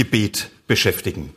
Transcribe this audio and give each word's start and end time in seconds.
Gebet 0.00 0.50
beschäftigen. 0.66 1.34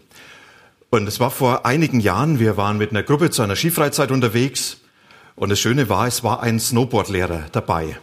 Und 0.90 1.06
es 1.06 1.20
war 1.20 1.32
vor 1.32 1.66
einigen 1.66 2.00
Jahren, 2.00 2.40
wir 2.40 2.56
waren 2.56 2.78
mit 2.78 2.92
einer 2.92 3.04
Gruppe 3.04 3.30
zu 3.30 3.42
einer 3.42 3.58
Skifreizeit 3.58 4.10
unterwegs 4.10 4.78
und 5.36 5.50
das 5.50 5.60
Schöne 5.60 5.90
war, 5.90 6.08
es 6.08 6.24
war 6.24 6.42
ein 6.42 6.62
Snowboardlehrer 6.62 7.48
dabei. 7.52 7.98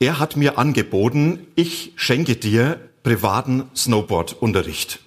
Er 0.00 0.18
hat 0.18 0.34
mir 0.34 0.58
angeboten, 0.58 1.46
ich 1.54 1.92
schenke 1.94 2.34
dir 2.34 2.80
privaten 3.04 3.70
Snowboardunterricht. 3.76 4.98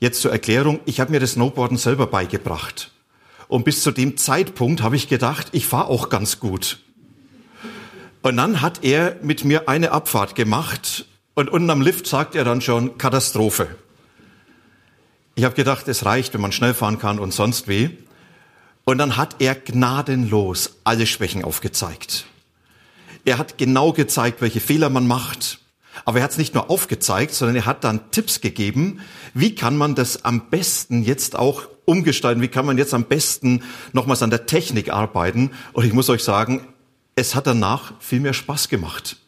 Jetzt 0.00 0.20
zur 0.20 0.32
Erklärung, 0.32 0.80
ich 0.84 0.98
habe 0.98 1.12
mir 1.12 1.20
das 1.20 1.34
Snowboarden 1.34 1.78
selber 1.78 2.08
beigebracht. 2.08 2.90
Und 3.46 3.64
bis 3.64 3.82
zu 3.82 3.92
dem 3.92 4.16
Zeitpunkt 4.16 4.82
habe 4.82 4.96
ich 4.96 5.08
gedacht, 5.08 5.50
ich 5.52 5.68
fahre 5.68 5.90
auch 5.90 6.08
ganz 6.08 6.40
gut. 6.40 6.80
Und 8.22 8.36
dann 8.36 8.62
hat 8.62 8.82
er 8.82 9.14
mit 9.22 9.44
mir 9.44 9.68
eine 9.68 9.92
Abfahrt 9.92 10.34
gemacht 10.34 11.06
und 11.36 11.50
unten 11.50 11.70
am 11.70 11.82
Lift 11.82 12.06
sagt 12.06 12.34
er 12.34 12.44
dann 12.44 12.62
schon 12.62 12.98
Katastrophe. 12.98 13.68
Ich 15.34 15.44
habe 15.44 15.54
gedacht, 15.54 15.86
es 15.86 16.06
reicht, 16.06 16.32
wenn 16.32 16.40
man 16.40 16.50
schnell 16.50 16.72
fahren 16.72 16.98
kann 16.98 17.18
und 17.18 17.32
sonst 17.32 17.68
wie. 17.68 17.98
Und 18.84 18.96
dann 18.98 19.18
hat 19.18 19.36
er 19.38 19.54
gnadenlos 19.54 20.78
alle 20.84 21.06
Schwächen 21.06 21.44
aufgezeigt. 21.44 22.24
Er 23.26 23.36
hat 23.36 23.58
genau 23.58 23.92
gezeigt, 23.92 24.40
welche 24.40 24.60
Fehler 24.60 24.88
man 24.88 25.06
macht. 25.06 25.58
Aber 26.06 26.18
er 26.18 26.24
hat 26.24 26.30
es 26.30 26.38
nicht 26.38 26.54
nur 26.54 26.70
aufgezeigt, 26.70 27.34
sondern 27.34 27.56
er 27.56 27.66
hat 27.66 27.84
dann 27.84 28.10
Tipps 28.12 28.40
gegeben, 28.40 29.00
wie 29.34 29.54
kann 29.54 29.76
man 29.76 29.94
das 29.94 30.24
am 30.24 30.48
besten 30.48 31.02
jetzt 31.02 31.36
auch 31.36 31.68
umgestalten, 31.84 32.40
wie 32.40 32.48
kann 32.48 32.64
man 32.64 32.78
jetzt 32.78 32.94
am 32.94 33.04
besten 33.04 33.62
nochmals 33.92 34.22
an 34.22 34.30
der 34.30 34.46
Technik 34.46 34.90
arbeiten. 34.90 35.50
Und 35.74 35.84
ich 35.84 35.92
muss 35.92 36.08
euch 36.08 36.24
sagen, 36.24 36.66
es 37.14 37.34
hat 37.34 37.46
danach 37.46 37.92
viel 38.00 38.20
mehr 38.20 38.34
Spaß 38.34 38.70
gemacht 38.70 39.18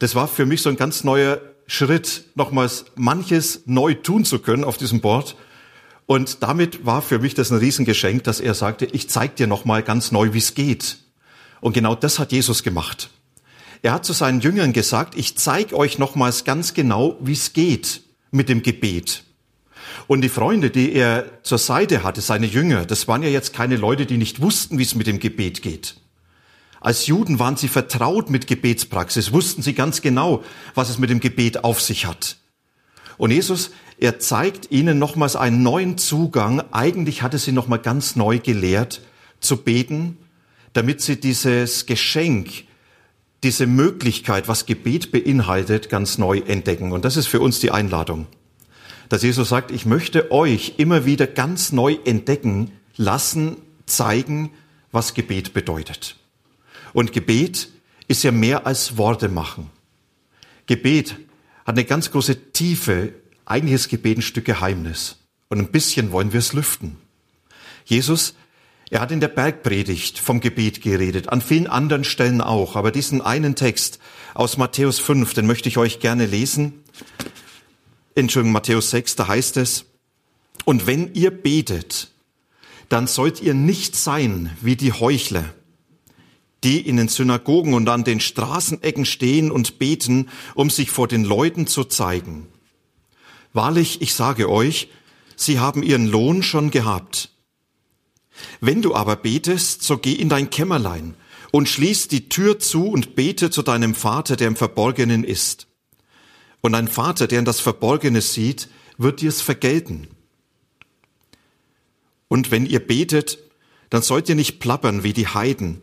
das 0.00 0.14
war 0.14 0.26
für 0.26 0.46
mich 0.46 0.62
so 0.62 0.70
ein 0.70 0.76
ganz 0.76 1.04
neuer 1.04 1.40
Schritt, 1.66 2.24
nochmals 2.34 2.86
manches 2.96 3.62
neu 3.66 3.94
tun 3.94 4.24
zu 4.24 4.40
können 4.40 4.64
auf 4.64 4.76
diesem 4.76 5.00
Board. 5.00 5.36
Und 6.06 6.42
damit 6.42 6.84
war 6.84 7.02
für 7.02 7.20
mich 7.20 7.34
das 7.34 7.52
ein 7.52 7.58
Riesengeschenk, 7.58 8.24
dass 8.24 8.40
er 8.40 8.54
sagte, 8.54 8.86
ich 8.86 9.08
zeig 9.08 9.36
dir 9.36 9.46
nochmal 9.46 9.82
ganz 9.82 10.10
neu, 10.10 10.32
wie 10.32 10.38
es 10.38 10.54
geht. 10.54 10.96
Und 11.60 11.74
genau 11.74 11.94
das 11.94 12.18
hat 12.18 12.32
Jesus 12.32 12.62
gemacht. 12.62 13.10
Er 13.82 13.92
hat 13.92 14.04
zu 14.04 14.12
seinen 14.12 14.40
Jüngern 14.40 14.72
gesagt, 14.72 15.14
ich 15.16 15.36
zeig 15.36 15.72
euch 15.74 15.98
nochmals 15.98 16.44
ganz 16.44 16.74
genau, 16.74 17.16
wie 17.20 17.34
es 17.34 17.52
geht 17.52 18.02
mit 18.30 18.48
dem 18.48 18.62
Gebet. 18.62 19.24
Und 20.06 20.22
die 20.22 20.28
Freunde, 20.28 20.70
die 20.70 20.92
er 20.92 21.42
zur 21.42 21.58
Seite 21.58 22.02
hatte, 22.02 22.22
seine 22.22 22.46
Jünger, 22.46 22.86
das 22.86 23.06
waren 23.06 23.22
ja 23.22 23.28
jetzt 23.28 23.52
keine 23.52 23.76
Leute, 23.76 24.06
die 24.06 24.16
nicht 24.16 24.40
wussten, 24.40 24.78
wie 24.78 24.82
es 24.82 24.94
mit 24.94 25.06
dem 25.06 25.20
Gebet 25.20 25.62
geht. 25.62 25.96
Als 26.80 27.06
Juden 27.06 27.38
waren 27.38 27.56
sie 27.56 27.68
vertraut 27.68 28.30
mit 28.30 28.46
Gebetspraxis, 28.46 29.32
wussten 29.32 29.60
sie 29.60 29.74
ganz 29.74 30.00
genau, 30.00 30.42
was 30.74 30.88
es 30.88 30.98
mit 30.98 31.10
dem 31.10 31.20
Gebet 31.20 31.62
auf 31.62 31.80
sich 31.80 32.06
hat. 32.06 32.36
Und 33.18 33.30
Jesus, 33.30 33.70
er 33.98 34.18
zeigt 34.18 34.70
ihnen 34.70 34.98
nochmals 34.98 35.36
einen 35.36 35.62
neuen 35.62 35.98
Zugang. 35.98 36.62
Eigentlich 36.72 37.20
hatte 37.20 37.38
sie 37.38 37.52
nochmal 37.52 37.80
ganz 37.80 38.16
neu 38.16 38.38
gelehrt 38.38 39.02
zu 39.40 39.58
beten, 39.58 40.16
damit 40.72 41.02
sie 41.02 41.20
dieses 41.20 41.84
Geschenk, 41.84 42.64
diese 43.42 43.66
Möglichkeit, 43.66 44.48
was 44.48 44.64
Gebet 44.64 45.12
beinhaltet, 45.12 45.90
ganz 45.90 46.16
neu 46.16 46.38
entdecken. 46.38 46.92
Und 46.92 47.04
das 47.04 47.18
ist 47.18 47.26
für 47.26 47.40
uns 47.40 47.60
die 47.60 47.70
Einladung. 47.70 48.26
Dass 49.10 49.22
Jesus 49.22 49.50
sagt, 49.50 49.70
ich 49.70 49.84
möchte 49.84 50.30
euch 50.30 50.74
immer 50.78 51.04
wieder 51.04 51.26
ganz 51.26 51.72
neu 51.72 51.98
entdecken 52.06 52.70
lassen, 52.96 53.58
zeigen, 53.84 54.50
was 54.92 55.12
Gebet 55.12 55.52
bedeutet. 55.52 56.16
Und 56.92 57.12
Gebet 57.12 57.68
ist 58.08 58.22
ja 58.22 58.32
mehr 58.32 58.66
als 58.66 58.96
Worte 58.96 59.28
machen. 59.28 59.70
Gebet 60.66 61.16
hat 61.64 61.76
eine 61.76 61.84
ganz 61.84 62.10
große 62.10 62.52
Tiefe. 62.52 63.14
Eigentlich 63.44 63.74
ist 63.74 63.88
Gebet 63.88 64.18
ein 64.18 64.22
Stück 64.22 64.44
Geheimnis. 64.44 65.18
Und 65.48 65.58
ein 65.58 65.70
bisschen 65.70 66.12
wollen 66.12 66.32
wir 66.32 66.38
es 66.40 66.52
lüften. 66.52 66.96
Jesus, 67.84 68.34
er 68.90 69.00
hat 69.00 69.12
in 69.12 69.20
der 69.20 69.28
Bergpredigt 69.28 70.18
vom 70.18 70.40
Gebet 70.40 70.82
geredet, 70.82 71.28
an 71.28 71.40
vielen 71.40 71.68
anderen 71.68 72.04
Stellen 72.04 72.40
auch. 72.40 72.76
Aber 72.76 72.90
diesen 72.90 73.20
einen 73.20 73.54
Text 73.54 74.00
aus 74.34 74.56
Matthäus 74.56 74.98
5, 74.98 75.34
den 75.34 75.46
möchte 75.46 75.68
ich 75.68 75.78
euch 75.78 76.00
gerne 76.00 76.26
lesen. 76.26 76.82
Entschuldigung, 78.16 78.52
Matthäus 78.52 78.90
6, 78.90 79.16
da 79.16 79.28
heißt 79.28 79.56
es, 79.56 79.86
und 80.64 80.86
wenn 80.86 81.14
ihr 81.14 81.30
betet, 81.30 82.10
dann 82.88 83.06
sollt 83.06 83.40
ihr 83.40 83.54
nicht 83.54 83.96
sein 83.96 84.50
wie 84.60 84.76
die 84.76 84.92
Heuchler, 84.92 85.54
die 86.64 86.80
in 86.80 86.96
den 86.96 87.08
Synagogen 87.08 87.74
und 87.74 87.88
an 87.88 88.04
den 88.04 88.20
Straßenecken 88.20 89.04
stehen 89.04 89.50
und 89.50 89.78
beten, 89.78 90.28
um 90.54 90.70
sich 90.70 90.90
vor 90.90 91.08
den 91.08 91.24
Leuten 91.24 91.66
zu 91.66 91.84
zeigen. 91.84 92.48
Wahrlich, 93.52 94.02
ich 94.02 94.14
sage 94.14 94.50
euch, 94.50 94.88
sie 95.36 95.58
haben 95.58 95.82
ihren 95.82 96.06
Lohn 96.06 96.42
schon 96.42 96.70
gehabt. 96.70 97.30
Wenn 98.60 98.82
du 98.82 98.94
aber 98.94 99.16
betest, 99.16 99.82
so 99.82 99.98
geh 99.98 100.12
in 100.12 100.28
dein 100.28 100.50
Kämmerlein 100.50 101.14
und 101.50 101.68
schließ 101.68 102.08
die 102.08 102.28
Tür 102.28 102.58
zu 102.58 102.88
und 102.88 103.14
bete 103.16 103.50
zu 103.50 103.62
deinem 103.62 103.94
Vater, 103.94 104.36
der 104.36 104.48
im 104.48 104.56
Verborgenen 104.56 105.24
ist. 105.24 105.66
Und 106.60 106.72
dein 106.72 106.88
Vater, 106.88 107.26
der 107.26 107.38
in 107.38 107.44
das 107.44 107.60
Verborgene 107.60 108.20
sieht, 108.20 108.68
wird 108.98 109.22
dir's 109.22 109.40
vergelten. 109.40 110.08
Und 112.28 112.50
wenn 112.50 112.66
ihr 112.66 112.80
betet, 112.80 113.38
dann 113.88 114.02
sollt 114.02 114.28
ihr 114.28 114.36
nicht 114.36 114.60
plappern 114.60 115.02
wie 115.02 115.12
die 115.12 115.26
Heiden, 115.26 115.80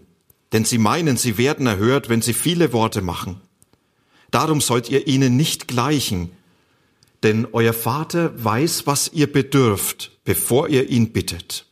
denn 0.54 0.66
sie 0.66 0.78
meinen, 0.78 1.18
sie 1.18 1.38
werden 1.38 1.68
erhört, 1.68 2.10
wenn 2.10 2.22
sie 2.22 2.34
viele 2.34 2.74
Worte 2.74 3.02
machen. 3.02 3.42
Darum 4.32 4.62
sollt 4.62 4.90
ihr 4.90 5.08
ihnen 5.08 5.36
nicht 5.36 5.68
gleichen, 5.68 6.32
denn 7.24 7.48
euer 7.52 7.74
Vater 7.74 8.32
weiß, 8.44 8.86
was 8.88 9.12
ihr 9.14 9.32
bedürft, 9.32 10.12
bevor 10.24 10.70
ihr 10.70 10.90
ihn 10.90 11.12
bittet. 11.12 11.66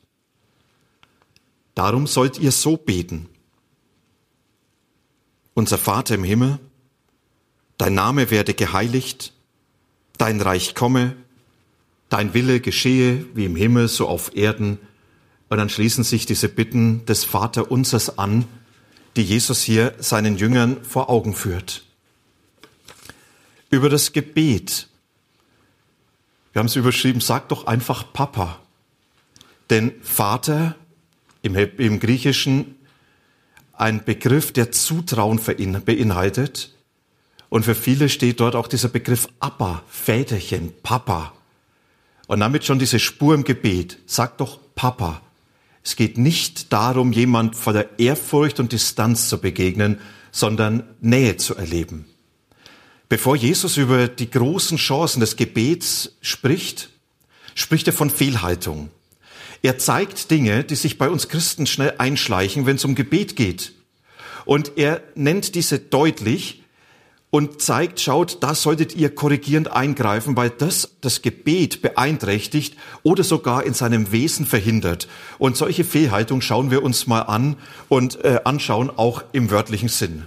Darum 1.76 2.08
sollt 2.08 2.40
ihr 2.40 2.52
so 2.52 2.78
beten. 2.78 3.28
Unser 5.54 5.78
Vater 5.78 6.16
im 6.16 6.24
Himmel, 6.24 6.60
dein 7.78 7.94
Name 7.94 8.32
werde 8.32 8.54
geheiligt, 8.54 9.34
dein 10.18 10.42
Reich 10.42 10.76
komme, 10.76 11.16
dein 12.10 12.34
Wille 12.34 12.60
geschehe 12.60 13.26
wie 13.34 13.46
im 13.46 13.56
Himmel 13.56 13.88
so 13.88 14.08
auf 14.08 14.36
Erden. 14.36 14.80
Und 15.50 15.58
dann 15.58 15.70
schließen 15.70 16.04
sich 16.04 16.26
diese 16.26 16.50
Bitten 16.50 17.06
des 17.06 17.24
Vaterunsers 17.24 18.18
an, 18.18 18.46
die 19.16 19.24
Jesus 19.24 19.62
hier 19.62 19.94
seinen 20.00 20.38
Jüngern 20.38 20.84
vor 20.84 21.10
Augen 21.10 21.34
führt. 21.34 21.84
Über 23.70 23.90
das 23.90 24.14
Gebet. 24.14 24.88
Wir 26.54 26.60
haben 26.60 26.68
es 26.68 26.76
überschrieben, 26.76 27.22
sag 27.22 27.50
doch 27.50 27.68
einfach 27.68 28.14
Papa. 28.14 28.60
Denn 29.70 29.94
Vater 30.02 30.76
im, 31.42 31.56
im 31.56 32.00
Griechischen 32.00 32.76
ein 33.74 34.04
Begriff, 34.04 34.52
der 34.54 34.72
Zutrauen 34.72 35.40
beinhaltet. 35.84 36.74
Und 37.50 37.64
für 37.64 37.76
viele 37.76 38.10
steht 38.10 38.40
dort 38.40 38.56
auch 38.56 38.68
dieser 38.68 38.90
Begriff 38.90 39.28
Appa, 39.40 39.84
Väterchen, 39.88 40.74
Papa. 40.82 41.34
Und 42.28 42.40
damit 42.40 42.66
schon 42.66 42.80
diese 42.80 43.00
Spur 43.00 43.36
im 43.36 43.44
Gebet. 43.44 43.98
Sag 44.06 44.38
doch 44.38 44.60
Papa. 44.76 45.22
Es 45.86 45.96
geht 45.96 46.18
nicht 46.18 46.74
darum, 46.74 47.12
jemand 47.12 47.56
voller 47.56 48.00
Ehrfurcht 48.00 48.60
und 48.60 48.72
Distanz 48.72 49.30
zu 49.30 49.40
begegnen, 49.40 50.00
sondern 50.32 50.84
Nähe 51.00 51.38
zu 51.38 51.56
erleben. 51.56 52.06
Bevor 53.08 53.36
Jesus 53.36 53.78
über 53.78 54.08
die 54.08 54.32
großen 54.32 54.78
Chancen 54.78 55.20
des 55.20 55.36
Gebets 55.36 56.18
spricht, 56.22 56.90
spricht 57.54 57.86
er 57.86 57.94
von 57.94 58.10
Fehlhaltung. 58.10 58.90
Er 59.62 59.78
zeigt 59.78 60.32
Dinge, 60.32 60.64
die 60.64 60.76
sich 60.76 60.98
bei 60.98 61.08
uns 61.08 61.30
Christen 61.30 61.68
schnell 61.68 61.94
einschleichen, 62.00 62.66
wenn 62.66 62.78
es 62.78 62.86
um 62.86 62.96
Gebet 62.96 63.36
geht. 63.36 63.74
Und 64.44 64.78
er 64.78 65.04
nennt 65.14 65.54
diese 65.54 65.78
deutlich, 65.78 66.64
und 67.36 67.62
zeigt, 67.62 68.00
schaut, 68.00 68.38
da 68.44 68.56
solltet 68.56 68.96
ihr 68.96 69.14
korrigierend 69.14 69.70
eingreifen, 69.70 70.38
weil 70.38 70.50
das 70.50 70.96
das 71.02 71.22
Gebet 71.22 71.82
beeinträchtigt 71.82 72.78
oder 73.04 73.26
sogar 73.26 73.66
in 73.66 73.74
seinem 73.74 74.14
Wesen 74.14 74.46
verhindert. 74.46 75.10
Und 75.38 75.58
solche 75.58 75.84
Fehlhaltung 75.84 76.40
schauen 76.40 76.72
wir 76.72 76.82
uns 76.82 77.08
mal 77.08 77.24
an 77.24 77.58
und 77.90 78.24
äh, 78.24 78.40
anschauen, 78.46 78.90
auch 78.90 79.22
im 79.34 79.52
wörtlichen 79.52 79.90
Sinn. 79.90 80.24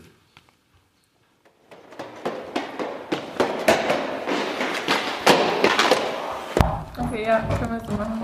ja, 7.25 7.40
können 7.58 7.72
wir 7.72 7.81
so 7.88 7.96
machen. 7.96 8.22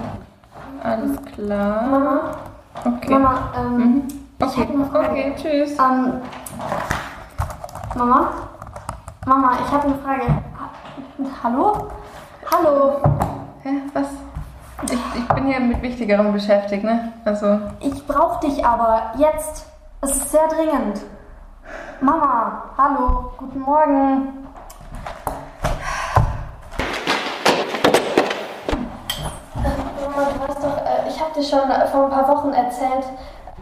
Alles 0.83 1.19
klar. 1.35 1.89
Mama, 1.89 2.37
Okay. 2.85 3.11
Mama, 3.13 3.53
ähm, 3.57 3.77
Mhm. 3.79 4.03
ich 4.41 4.45
Okay, 4.45 4.69
okay, 4.93 5.35
tschüss. 5.37 5.79
Ähm, 5.79 6.21
Mama? 7.97 8.54
Mama, 9.27 9.53
ich 9.65 9.73
habe 9.73 9.85
eine 9.89 9.95
Frage. 9.99 10.27
Ha- 10.29 11.43
Hallo? 11.43 11.89
Hallo? 12.53 13.01
Hä, 13.63 13.71
was? 13.93 14.07
Ich, 14.83 14.93
ich 15.17 15.29
bin 15.29 15.47
hier 15.47 15.61
mit 15.61 15.81
Wichtigerem 15.83 16.33
beschäftigt, 16.33 16.85
ne? 16.85 17.13
Also, 17.25 17.59
Ich 17.81 18.07
brauche 18.07 18.47
dich 18.47 18.65
aber 18.65 19.13
jetzt. 19.17 19.67
Es 20.03 20.11
ist 20.17 20.31
sehr 20.31 20.47
dringend. 20.49 21.01
Mama, 22.01 22.65
hallo, 22.77 23.33
guten 23.39 23.61
Morgen. 23.61 24.47
Mama, 29.57 30.29
du 30.33 30.49
weißt 30.49 30.63
doch, 30.63 30.77
äh, 30.79 31.09
ich 31.09 31.21
habe 31.21 31.33
dir 31.35 31.43
schon 31.43 31.61
vor 31.91 32.05
ein 32.05 32.11
paar 32.11 32.29
Wochen 32.29 32.53
erzählt, 32.53 33.05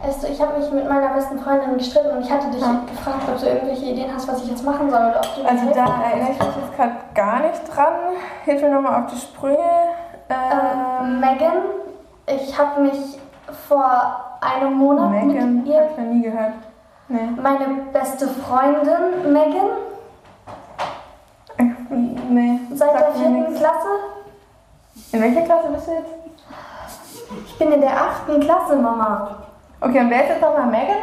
weißt 0.03 0.23
du, 0.23 0.27
ich 0.27 0.41
habe 0.41 0.59
mich 0.59 0.69
mit 0.71 0.87
meiner 0.87 1.09
besten 1.09 1.39
Freundin 1.39 1.77
gestritten 1.77 2.09
und 2.17 2.21
ich 2.25 2.31
hatte 2.31 2.47
dich 2.51 2.59
gefragt, 2.59 3.23
ob 3.27 3.39
du 3.39 3.45
irgendwelche 3.47 3.85
Ideen 3.85 4.13
hast, 4.13 4.27
was 4.27 4.43
ich 4.43 4.49
jetzt 4.49 4.63
machen 4.65 4.89
soll 4.89 4.99
oder 4.99 5.17
ob 5.21 5.35
du 5.35 5.45
also 5.49 5.65
da 5.73 6.01
erinnere 6.03 6.31
ich 6.31 6.39
mich 6.39 6.55
jetzt 6.57 6.75
gerade 6.75 6.95
gar 7.15 7.39
nicht 7.39 7.61
dran. 7.75 7.93
Hilf 8.45 8.61
mir 8.61 8.69
nochmal 8.69 9.03
auf 9.03 9.11
die 9.11 9.17
Sprünge. 9.19 9.57
Ähm, 10.29 10.35
Ähm, 11.01 11.19
Megan, 11.19 11.53
ich 12.27 12.57
habe 12.57 12.81
mich 12.81 13.19
vor 13.67 14.17
einem 14.41 14.73
Monat 14.73 15.09
Megan, 15.11 15.57
mit 15.57 15.67
ihr, 15.67 15.79
hab 15.81 15.91
ich 15.91 15.97
noch 15.97 16.05
nie 16.05 16.21
gehört. 16.21 16.53
Nee. 17.09 17.29
meine 17.41 17.65
beste 17.91 18.27
Freundin 18.27 19.31
Megan, 19.33 19.69
Nee. 22.29 22.59
seit 22.73 22.93
der 22.93 23.11
vierten. 23.11 23.53
Klasse. 23.55 23.87
In 25.11 25.21
welcher 25.21 25.41
Klasse 25.41 25.67
bist 25.69 25.87
du 25.87 25.91
jetzt? 25.91 26.11
Ich 27.45 27.57
bin 27.59 27.71
in 27.71 27.81
der 27.81 27.91
achten 27.91 28.39
Klasse, 28.39 28.75
Mama. 28.75 29.42
Okay, 29.83 29.99
und 29.99 30.09
wer 30.09 30.23
ist 30.23 30.29
jetzt 30.29 30.41
nochmal 30.41 30.67
Megan? 30.67 30.95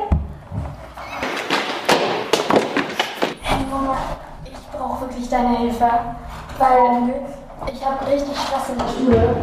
Hey 3.42 3.58
Mama, 3.70 3.94
ich 4.42 4.70
brauche 4.72 5.02
wirklich 5.02 5.28
deine 5.28 5.58
Hilfe, 5.58 5.84
weil 6.58 7.14
ich 7.70 7.84
habe 7.84 8.06
richtig 8.10 8.34
Stress 8.38 8.70
in 8.70 8.78
der 8.78 8.88
Schule 8.88 9.36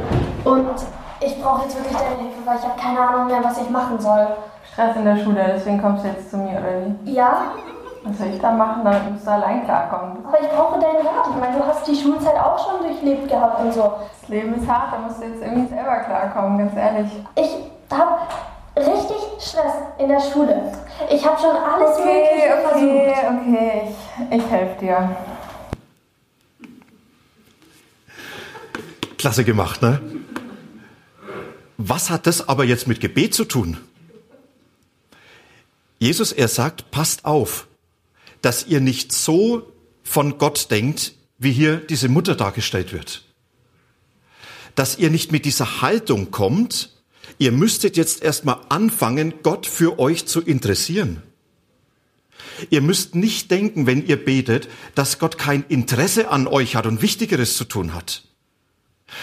und 0.44 0.70
ich 1.20 1.40
brauche 1.40 1.64
jetzt 1.66 1.78
wirklich 1.78 1.96
deine 1.98 2.16
Hilfe, 2.16 2.46
weil 2.46 2.58
ich 2.58 2.64
habe 2.64 2.80
keine 2.82 3.00
Ahnung 3.00 3.28
mehr, 3.28 3.44
was 3.44 3.62
ich 3.62 3.70
machen 3.70 4.00
soll. 4.00 4.28
Stress 4.74 4.96
in 4.96 5.06
der 5.06 5.18
Schule, 5.18 5.52
deswegen 5.56 5.80
kommst 5.84 6.04
du 6.04 6.08
jetzt 6.08 6.32
zu 6.32 6.38
mir, 6.38 6.54
oder 6.60 6.88
wie? 7.04 7.14
Ja, 7.14 7.42
Was 8.06 8.18
soll 8.18 8.28
ich 8.34 8.42
da 8.42 8.52
machen, 8.52 8.84
damit 8.84 9.12
musst 9.12 9.28
du 9.28 9.32
allein 9.32 9.64
klarkommen? 9.66 10.26
aber 10.28 10.42
ich 10.42 10.50
brauche 10.50 10.80
deinen 10.80 11.06
Rat. 11.06 11.28
Ich 11.30 11.40
meine, 11.40 11.58
du 11.58 11.64
hast 11.64 11.86
die 11.88 11.96
Schulzeit 11.96 12.40
auch 12.40 12.58
schon 12.58 12.80
durchlebt 12.88 13.30
gehabt 13.30 13.60
und 13.60 13.72
so. 13.72 13.94
Das 14.20 14.30
Leben 14.30 14.56
ist 14.56 14.68
hart, 14.68 14.94
da 14.94 14.98
musst 14.98 15.22
du 15.22 15.28
jetzt 15.28 15.44
irgendwie 15.44 15.68
selber 15.68 15.98
klarkommen, 15.98 16.58
ganz 16.58 16.76
ehrlich. 16.76 17.12
Ich 17.36 17.56
habe 17.96 18.18
richtig 18.78 19.18
Stress 19.40 19.74
in 20.00 20.08
der 20.10 20.20
Schule. 20.22 20.72
Ich 21.12 21.26
habe 21.26 21.40
schon 21.40 21.56
alles 21.56 21.98
Okay, 21.98 22.06
Mögliche 22.06 22.54
okay, 22.54 22.62
versucht. 22.70 23.48
okay, 23.48 23.94
ich, 24.32 24.38
ich 24.38 24.50
helfe 24.52 24.80
dir. 24.80 25.16
Klasse 29.18 29.44
gemacht, 29.44 29.82
ne? 29.82 30.02
Was 31.78 32.10
hat 32.10 32.28
das 32.28 32.48
aber 32.48 32.64
jetzt 32.66 32.88
mit 32.88 33.00
Gebet 33.00 33.34
zu 33.34 33.46
tun? 33.46 33.78
Jesus, 36.00 36.32
er 36.32 36.48
sagt, 36.48 36.92
passt 36.92 37.26
auf, 37.26 37.68
dass 38.42 38.68
ihr 38.68 38.80
nicht 38.82 39.12
so 39.12 39.72
von 40.04 40.38
Gott 40.38 40.70
denkt, 40.72 41.14
wie 41.38 41.52
hier 41.52 41.78
diese 41.78 42.10
Mutter 42.10 42.36
dargestellt 42.36 42.94
wird. 42.94 43.24
Dass 44.76 44.98
ihr 44.98 45.10
nicht 45.10 45.32
mit 45.32 45.46
dieser 45.46 45.82
Haltung 45.82 46.30
kommt, 46.32 46.92
ihr 47.38 47.52
müsstet 47.52 47.98
jetzt 47.98 48.24
erstmal 48.24 48.58
anfangen, 48.70 49.34
Gott 49.44 49.66
für 49.66 50.00
euch 50.00 50.26
zu 50.26 50.42
interessieren. 50.42 51.22
Ihr 52.70 52.82
müsst 52.82 53.16
nicht 53.16 53.52
denken, 53.52 53.86
wenn 53.86 54.06
ihr 54.06 54.24
betet, 54.24 54.68
dass 54.96 55.20
Gott 55.20 55.38
kein 55.38 55.64
Interesse 55.70 56.30
an 56.30 56.48
euch 56.48 56.76
hat 56.76 56.86
und 56.86 57.02
Wichtigeres 57.02 57.58
zu 57.58 57.66
tun 57.66 57.94
hat. 57.94 58.24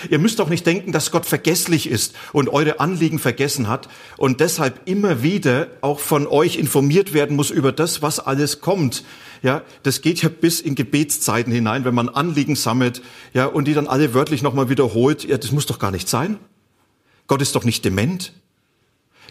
Ihr 0.09 0.19
müsst 0.19 0.41
auch 0.41 0.49
nicht 0.49 0.67
denken, 0.67 0.93
dass 0.93 1.11
Gott 1.11 1.27
vergesslich 1.27 1.91
ist 1.91 2.15
und 2.33 2.49
eure 2.49 2.81
Anliegen 2.81 3.19
vergessen 3.19 3.69
hat 3.69 3.89
und 4.17 4.41
deshalb 4.41 4.81
immer 4.87 5.23
wieder 5.23 5.69
auch 5.83 6.01
von 6.01 6.27
euch 6.27 6.57
informiert 6.57 7.13
werden 7.13 7.37
muss 7.37 7.51
über 7.51 7.71
das, 7.71 8.01
was 8.01 8.19
alles 8.19 8.61
kommt. 8.61 9.05
Ja, 9.43 9.63
das 9.83 10.01
geht 10.01 10.23
ja 10.23 10.31
bis 10.31 10.61
in 10.61 10.75
Gebetszeiten 10.75 11.53
hinein, 11.53 11.85
wenn 11.85 11.95
man 11.95 12.09
Anliegen 12.09 12.57
sammelt, 12.57 13.03
ja, 13.35 13.45
und 13.45 13.69
die 13.69 13.75
dann 13.75 13.87
alle 13.87 14.15
wörtlich 14.15 14.43
nochmal 14.43 14.71
wiederholt. 14.71 15.25
Ja, 15.25 15.37
das 15.37 15.53
muss 15.53 15.67
doch 15.67 15.79
gar 15.79 15.91
nicht 15.91 16.09
sein. 16.09 16.39
Gott 17.27 17.43
ist 17.43 17.55
doch 17.55 17.65
nicht 17.65 17.85
dement. 17.85 18.33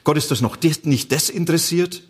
Gott 0.03 0.17
ist 0.17 0.31
doch 0.31 0.41
noch 0.41 0.57
nicht 0.61 1.11
desinteressiert. 1.11 2.03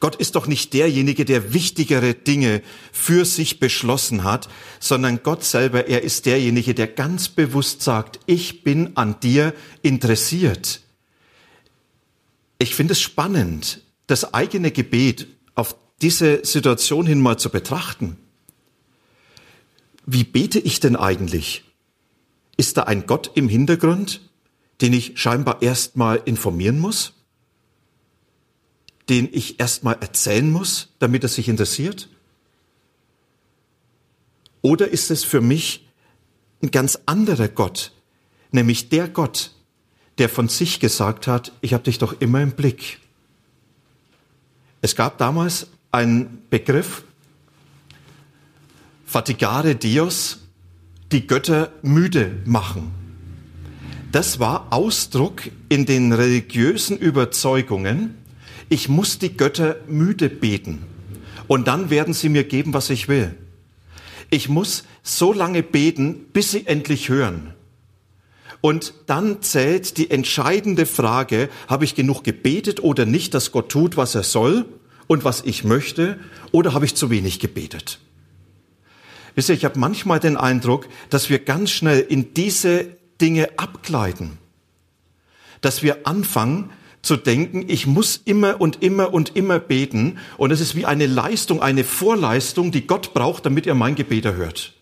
Gott 0.00 0.16
ist 0.16 0.34
doch 0.34 0.46
nicht 0.46 0.72
derjenige, 0.74 1.24
der 1.24 1.52
wichtigere 1.52 2.14
Dinge 2.14 2.62
für 2.92 3.24
sich 3.24 3.60
beschlossen 3.60 4.24
hat, 4.24 4.48
sondern 4.80 5.22
Gott 5.22 5.44
selber, 5.44 5.86
er 5.86 6.02
ist 6.02 6.26
derjenige, 6.26 6.74
der 6.74 6.88
ganz 6.88 7.28
bewusst 7.28 7.82
sagt, 7.82 8.20
ich 8.26 8.64
bin 8.64 8.96
an 8.96 9.20
dir 9.20 9.54
interessiert. 9.82 10.80
Ich 12.58 12.74
finde 12.74 12.92
es 12.92 13.00
spannend, 13.00 13.82
das 14.08 14.34
eigene 14.34 14.72
Gebet 14.72 15.28
auf 15.54 15.76
diese 16.02 16.44
Situation 16.44 17.06
hin 17.06 17.20
mal 17.20 17.38
zu 17.38 17.50
betrachten. 17.50 18.16
Wie 20.06 20.24
bete 20.24 20.58
ich 20.58 20.80
denn 20.80 20.96
eigentlich? 20.96 21.64
Ist 22.56 22.76
da 22.76 22.84
ein 22.84 23.06
Gott 23.06 23.30
im 23.34 23.48
Hintergrund, 23.48 24.27
den 24.80 24.92
ich 24.92 25.18
scheinbar 25.20 25.62
erst 25.62 25.96
mal 25.96 26.22
informieren 26.24 26.78
muss? 26.78 27.12
den 29.08 29.28
ich 29.32 29.58
erstmal 29.58 29.96
erzählen 30.00 30.50
muss, 30.50 30.88
damit 30.98 31.22
er 31.22 31.28
sich 31.28 31.48
interessiert? 31.48 32.08
Oder 34.60 34.88
ist 34.88 35.10
es 35.10 35.24
für 35.24 35.40
mich 35.40 35.86
ein 36.62 36.70
ganz 36.70 36.98
anderer 37.06 37.48
Gott, 37.48 37.92
nämlich 38.50 38.88
der 38.88 39.08
Gott, 39.08 39.52
der 40.18 40.28
von 40.28 40.48
sich 40.48 40.80
gesagt 40.80 41.26
hat, 41.26 41.52
ich 41.60 41.72
habe 41.72 41.84
dich 41.84 41.98
doch 41.98 42.20
immer 42.20 42.42
im 42.42 42.52
Blick. 42.52 42.98
Es 44.82 44.96
gab 44.96 45.16
damals 45.18 45.68
einen 45.90 46.42
Begriff, 46.50 47.04
fatigare 49.06 49.74
Dios, 49.74 50.40
die 51.12 51.26
Götter 51.26 51.72
müde 51.82 52.42
machen. 52.44 52.97
Das 54.10 54.40
war 54.40 54.68
Ausdruck 54.70 55.42
in 55.68 55.84
den 55.84 56.12
religiösen 56.14 56.96
Überzeugungen, 56.96 58.14
ich 58.70 58.88
muss 58.88 59.18
die 59.18 59.36
Götter 59.36 59.76
müde 59.86 60.30
beten 60.30 60.84
und 61.46 61.68
dann 61.68 61.90
werden 61.90 62.14
sie 62.14 62.30
mir 62.30 62.44
geben, 62.44 62.72
was 62.72 62.88
ich 62.88 63.08
will. 63.08 63.34
Ich 64.30 64.48
muss 64.48 64.84
so 65.02 65.32
lange 65.32 65.62
beten, 65.62 66.26
bis 66.32 66.52
sie 66.52 66.66
endlich 66.66 67.08
hören. 67.08 67.54
Und 68.60 68.94
dann 69.06 69.42
zählt 69.42 69.98
die 69.98 70.10
entscheidende 70.10 70.86
Frage, 70.86 71.48
habe 71.68 71.84
ich 71.84 71.94
genug 71.94 72.24
gebetet 72.24 72.82
oder 72.82 73.06
nicht, 73.06 73.34
dass 73.34 73.52
Gott 73.52 73.70
tut, 73.70 73.96
was 73.96 74.14
er 74.14 74.22
soll 74.22 74.66
und 75.06 75.24
was 75.24 75.42
ich 75.42 75.64
möchte, 75.64 76.18
oder 76.50 76.74
habe 76.74 76.84
ich 76.84 76.94
zu 76.94 77.10
wenig 77.10 77.40
gebetet? 77.40 78.00
Wisst 79.34 79.50
ihr, 79.50 79.54
ich 79.54 79.64
habe 79.64 79.78
manchmal 79.78 80.18
den 80.18 80.36
Eindruck, 80.36 80.88
dass 81.10 81.30
wir 81.30 81.38
ganz 81.38 81.70
schnell 81.70 82.00
in 82.00 82.34
diese 82.34 82.97
Dinge 83.20 83.58
abgleiten. 83.58 84.38
Dass 85.60 85.82
wir 85.82 86.06
anfangen, 86.06 86.70
zu 87.02 87.16
denken, 87.16 87.64
ich 87.68 87.86
muss 87.86 88.20
immer 88.24 88.60
und 88.60 88.82
immer 88.82 89.14
und 89.14 89.36
immer 89.36 89.58
beten 89.58 90.18
und 90.36 90.50
es 90.50 90.60
ist 90.60 90.74
wie 90.74 90.84
eine 90.84 91.06
Leistung, 91.06 91.62
eine 91.62 91.84
Vorleistung, 91.84 92.72
die 92.72 92.86
Gott 92.86 93.14
braucht, 93.14 93.46
damit 93.46 93.66
er 93.66 93.74
mein 93.74 93.94
Gebet 93.94 94.24
erhört. 94.24 94.74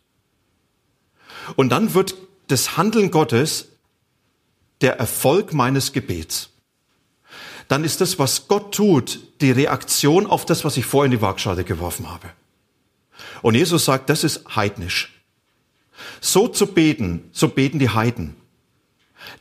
Und 1.55 1.69
dann 1.69 1.95
wird 1.95 2.15
das 2.49 2.77
Handeln 2.77 3.11
Gottes 3.11 3.69
der 4.81 4.99
Erfolg 4.99 5.53
meines 5.53 5.93
Gebets. 5.93 6.51
Dann 7.69 7.85
ist 7.85 8.01
das, 8.01 8.19
was 8.19 8.49
Gott 8.49 8.75
tut, 8.75 9.21
die 9.41 9.51
Reaktion 9.51 10.27
auf 10.27 10.47
das, 10.47 10.65
was 10.65 10.77
ich 10.77 10.87
vorher 10.87 11.07
in 11.07 11.19
die 11.19 11.23
Waagschale 11.23 11.65
geworfen 11.65 12.11
habe. 12.11 12.31
Und 13.43 13.55
Jesus 13.55 13.85
sagt, 13.85 14.09
das 14.11 14.25
ist 14.25 14.57
heidnisch. 14.57 15.16
So 16.21 16.49
zu 16.49 16.67
beten, 16.67 17.29
so 17.33 17.49
beten 17.49 17.79
die 17.79 17.91
Heiden, 17.91 18.37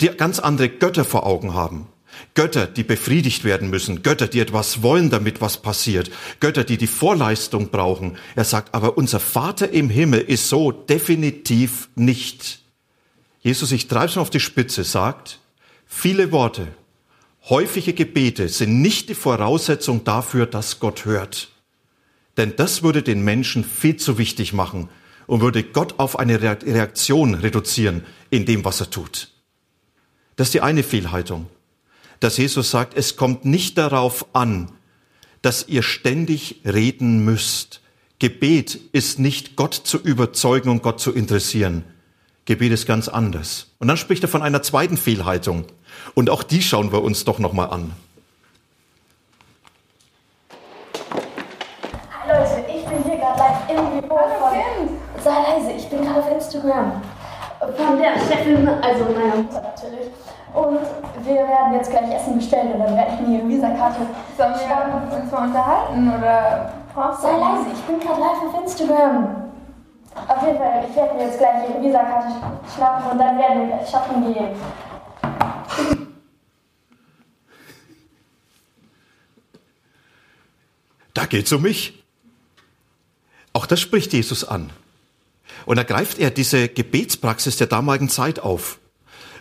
die 0.02 0.08
ganz 0.08 0.40
andere 0.40 0.70
Götter 0.70 1.06
vor 1.06 1.26
Augen 1.26 1.54
haben. 1.54 1.88
Götter, 2.34 2.68
die 2.68 2.84
befriedigt 2.84 3.44
werden 3.44 3.70
müssen, 3.70 4.04
Götter, 4.04 4.28
die 4.28 4.40
etwas 4.40 4.82
wollen, 4.82 5.10
damit 5.10 5.42
was 5.42 5.58
passiert, 5.58 6.12
Götter, 6.40 6.64
die 6.64 6.78
die 6.78 6.88
Vorleistung 6.88 7.70
brauchen. 7.70 8.18
Er 8.36 8.46
sagt, 8.46 8.74
aber 8.74 8.98
unser 8.98 9.20
Vater 9.20 9.72
im 9.72 9.90
Himmel 9.90 10.22
ist 10.22 10.50
so 10.50 10.72
definitiv 10.72 11.90
nicht. 11.96 12.62
Jesus, 13.42 13.72
ich 13.72 13.88
treibe 13.88 14.08
es 14.08 14.18
auf 14.18 14.30
die 14.30 14.40
Spitze, 14.40 14.84
sagt, 14.84 15.40
viele 15.86 16.32
Worte, 16.32 16.68
häufige 17.50 17.94
Gebete 17.94 18.50
sind 18.50 18.82
nicht 18.82 19.10
die 19.10 19.16
Voraussetzung 19.16 20.04
dafür, 20.04 20.46
dass 20.46 20.80
Gott 20.80 21.06
hört. 21.06 21.50
Denn 22.38 22.56
das 22.56 22.84
würde 22.84 23.04
den 23.04 23.24
Menschen 23.24 23.64
viel 23.64 23.98
zu 23.98 24.18
wichtig 24.18 24.52
machen 24.52 24.90
und 25.28 25.42
würde 25.42 25.64
Gott 25.64 25.96
auf 26.00 26.20
eine 26.20 26.42
Reaktion 26.42 27.34
reduzieren 27.36 28.06
in 28.30 28.46
dem, 28.46 28.66
was 28.66 28.80
er 28.80 28.90
tut. 28.90 29.30
Das 30.36 30.50
ist 30.50 30.54
die 30.54 30.62
eine 30.62 30.84
Fehlhaltung, 30.84 31.48
dass 32.20 32.38
Jesus 32.38 32.72
sagt, 32.72 32.96
es 32.96 33.16
kommt 33.16 33.46
nicht 33.46 33.78
darauf 33.78 34.26
an, 34.34 34.72
dass 35.42 35.68
ihr 35.68 35.84
ständig 35.84 36.62
reden 36.66 37.24
müsst. 37.24 37.82
Gebet 38.20 38.80
ist 38.92 39.20
nicht 39.20 39.56
Gott 39.56 39.74
zu 39.74 39.98
überzeugen 39.98 40.70
und 40.70 40.82
Gott 40.82 41.00
zu 41.00 41.14
interessieren. 41.14 41.84
Gebet 42.46 42.72
ist 42.72 42.86
ganz 42.86 43.08
anders. 43.08 43.68
Und 43.80 43.88
dann 43.88 43.98
spricht 43.98 44.24
er 44.24 44.30
von 44.30 44.42
einer 44.42 44.62
zweiten 44.62 44.98
Fehlhaltung. 44.98 45.66
Und 46.14 46.30
auch 46.30 46.44
die 46.44 46.62
schauen 46.62 46.92
wir 46.92 47.02
uns 47.02 47.26
doch 47.26 47.40
nochmal 47.40 47.70
an. 47.70 47.92
Sei 55.26 55.32
leise, 55.42 55.72
ich 55.72 55.90
bin 55.90 56.06
gerade 56.06 56.20
auf 56.20 56.32
Instagram. 56.32 57.02
Von 57.60 57.98
der 57.98 58.14
Chefin, 58.20 58.68
also 58.68 59.06
meiner 59.06 59.38
Mutter 59.38 59.60
natürlich. 59.60 60.12
Und 60.54 60.80
wir 61.26 61.36
werden 61.48 61.74
jetzt 61.74 61.90
gleich 61.90 62.14
Essen 62.14 62.36
bestellen 62.38 62.74
und 62.74 62.80
dann 62.82 62.96
werde 62.96 63.16
ich 63.16 63.28
mir 63.28 63.40
ihre 63.40 63.48
Visakarte 63.50 64.02
Sollen 64.38 64.54
wir 64.54 65.20
uns 65.24 65.32
mal 65.32 65.48
unterhalten 65.48 66.14
oder 66.16 66.72
brauchst 66.94 67.24
du 67.24 67.28
Sei 67.28 67.38
leise, 67.40 67.66
ich 67.74 67.82
bin 67.86 68.00
gerade 68.00 68.22
live 68.22 68.44
auf 68.54 68.62
Instagram. 68.62 69.36
Auf 70.28 70.46
jeden 70.46 70.58
Fall, 70.60 70.86
ich 70.88 70.96
werde 70.96 71.16
mir 71.16 71.24
jetzt 71.24 71.40
gleich 71.40 71.70
ihre 71.72 71.82
Visakarte 71.82 72.28
sch- 72.28 72.76
schnappen 72.76 73.12
und 73.12 73.18
dann 73.18 73.38
werden 73.40 73.62
wir 73.62 73.68
gleich 73.78 73.90
shoppen 73.90 74.32
gehen. 74.32 74.56
Da 81.14 81.26
geht's 81.26 81.52
um 81.54 81.62
mich. 81.62 82.04
Auch 83.54 83.66
das 83.66 83.80
spricht 83.80 84.12
Jesus 84.14 84.44
an. 84.44 84.72
Und 85.66 85.78
da 85.78 85.84
greift 85.84 86.20
er 86.20 86.32
diese 86.32 86.68
Gebetspraxis 86.70 87.58
der 87.58 87.68
damaligen 87.68 88.10
Zeit 88.10 88.40
auf, 88.40 88.80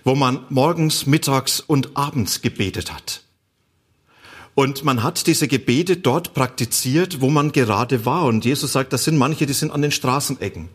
wo 0.05 0.15
man 0.15 0.45
morgens, 0.49 1.07
mittags 1.07 1.61
und 1.61 1.97
abends 1.97 2.41
gebetet 2.43 2.93
hat. 2.93 3.23
Und 4.55 4.85
man 4.85 5.03
hat 5.03 5.27
diese 5.27 5.49
Gebete 5.49 5.97
dort 5.97 6.33
praktiziert, 6.33 7.21
wo 7.21 7.29
man 7.29 7.53
gerade 7.53 8.07
war. 8.07 8.25
Und 8.25 8.45
Jesus 8.45 8.73
sagt, 8.73 8.93
das 8.93 9.05
sind 9.05 9.19
manche, 9.19 9.47
die 9.47 9.53
sind 9.53 9.73
an 9.73 9.83
den 9.83 9.91
Straßenecken. 9.91 10.69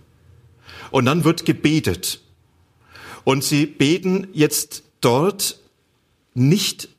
Und 0.92 1.06
dann 1.06 1.24
wird 1.24 1.46
gebetet. 1.46 2.20
Und 3.24 3.44
sie 3.44 3.66
beten 3.66 4.28
jetzt 4.34 4.84
dort 5.02 5.60
nicht, 6.34 6.90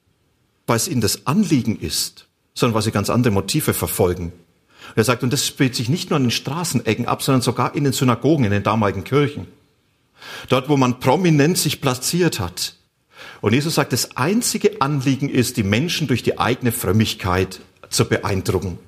weil 0.66 0.76
es 0.76 0.88
ihnen 0.88 1.00
das 1.00 1.26
Anliegen 1.26 1.78
ist, 1.78 2.28
sondern 2.54 2.74
weil 2.74 2.82
sie 2.82 2.92
ganz 2.92 3.10
andere 3.10 3.32
Motive 3.32 3.74
verfolgen. 3.74 4.32
Und 4.90 4.98
er 4.98 5.04
sagt, 5.04 5.22
und 5.22 5.32
das 5.32 5.46
spielt 5.46 5.74
sich 5.74 5.88
nicht 5.88 6.10
nur 6.10 6.16
an 6.16 6.24
den 6.24 6.30
Straßenecken 6.30 7.06
ab, 7.06 7.22
sondern 7.22 7.42
sogar 7.42 7.74
in 7.74 7.84
den 7.84 7.92
Synagogen, 7.92 8.44
in 8.44 8.50
den 8.50 8.62
damaligen 8.62 9.04
Kirchen. 9.04 9.46
Dort, 10.48 10.68
wo 10.68 10.76
man 10.76 11.00
prominent 11.00 11.58
sich 11.58 11.80
platziert 11.80 12.40
hat. 12.40 12.76
Und 13.40 13.54
Jesus 13.54 13.76
sagt, 13.76 13.92
das 13.92 14.16
einzige 14.16 14.80
Anliegen 14.80 15.28
ist, 15.28 15.56
die 15.56 15.62
Menschen 15.62 16.06
durch 16.06 16.22
die 16.22 16.38
eigene 16.38 16.72
Frömmigkeit 16.72 17.60
zu 17.88 18.06
beeindrucken. 18.06 18.78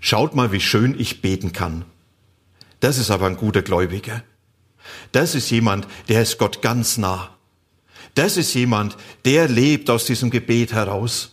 Schaut 0.00 0.34
mal, 0.34 0.52
wie 0.52 0.60
schön 0.60 0.98
ich 0.98 1.22
beten 1.22 1.52
kann. 1.52 1.84
Das 2.80 2.98
ist 2.98 3.10
aber 3.10 3.26
ein 3.26 3.36
guter 3.36 3.62
Gläubiger. 3.62 4.22
Das 5.12 5.34
ist 5.34 5.50
jemand, 5.50 5.88
der 6.08 6.22
ist 6.22 6.38
Gott 6.38 6.62
ganz 6.62 6.98
nah. 6.98 7.30
Das 8.14 8.36
ist 8.36 8.54
jemand, 8.54 8.96
der 9.24 9.48
lebt 9.48 9.90
aus 9.90 10.04
diesem 10.04 10.30
Gebet 10.30 10.72
heraus. 10.72 11.32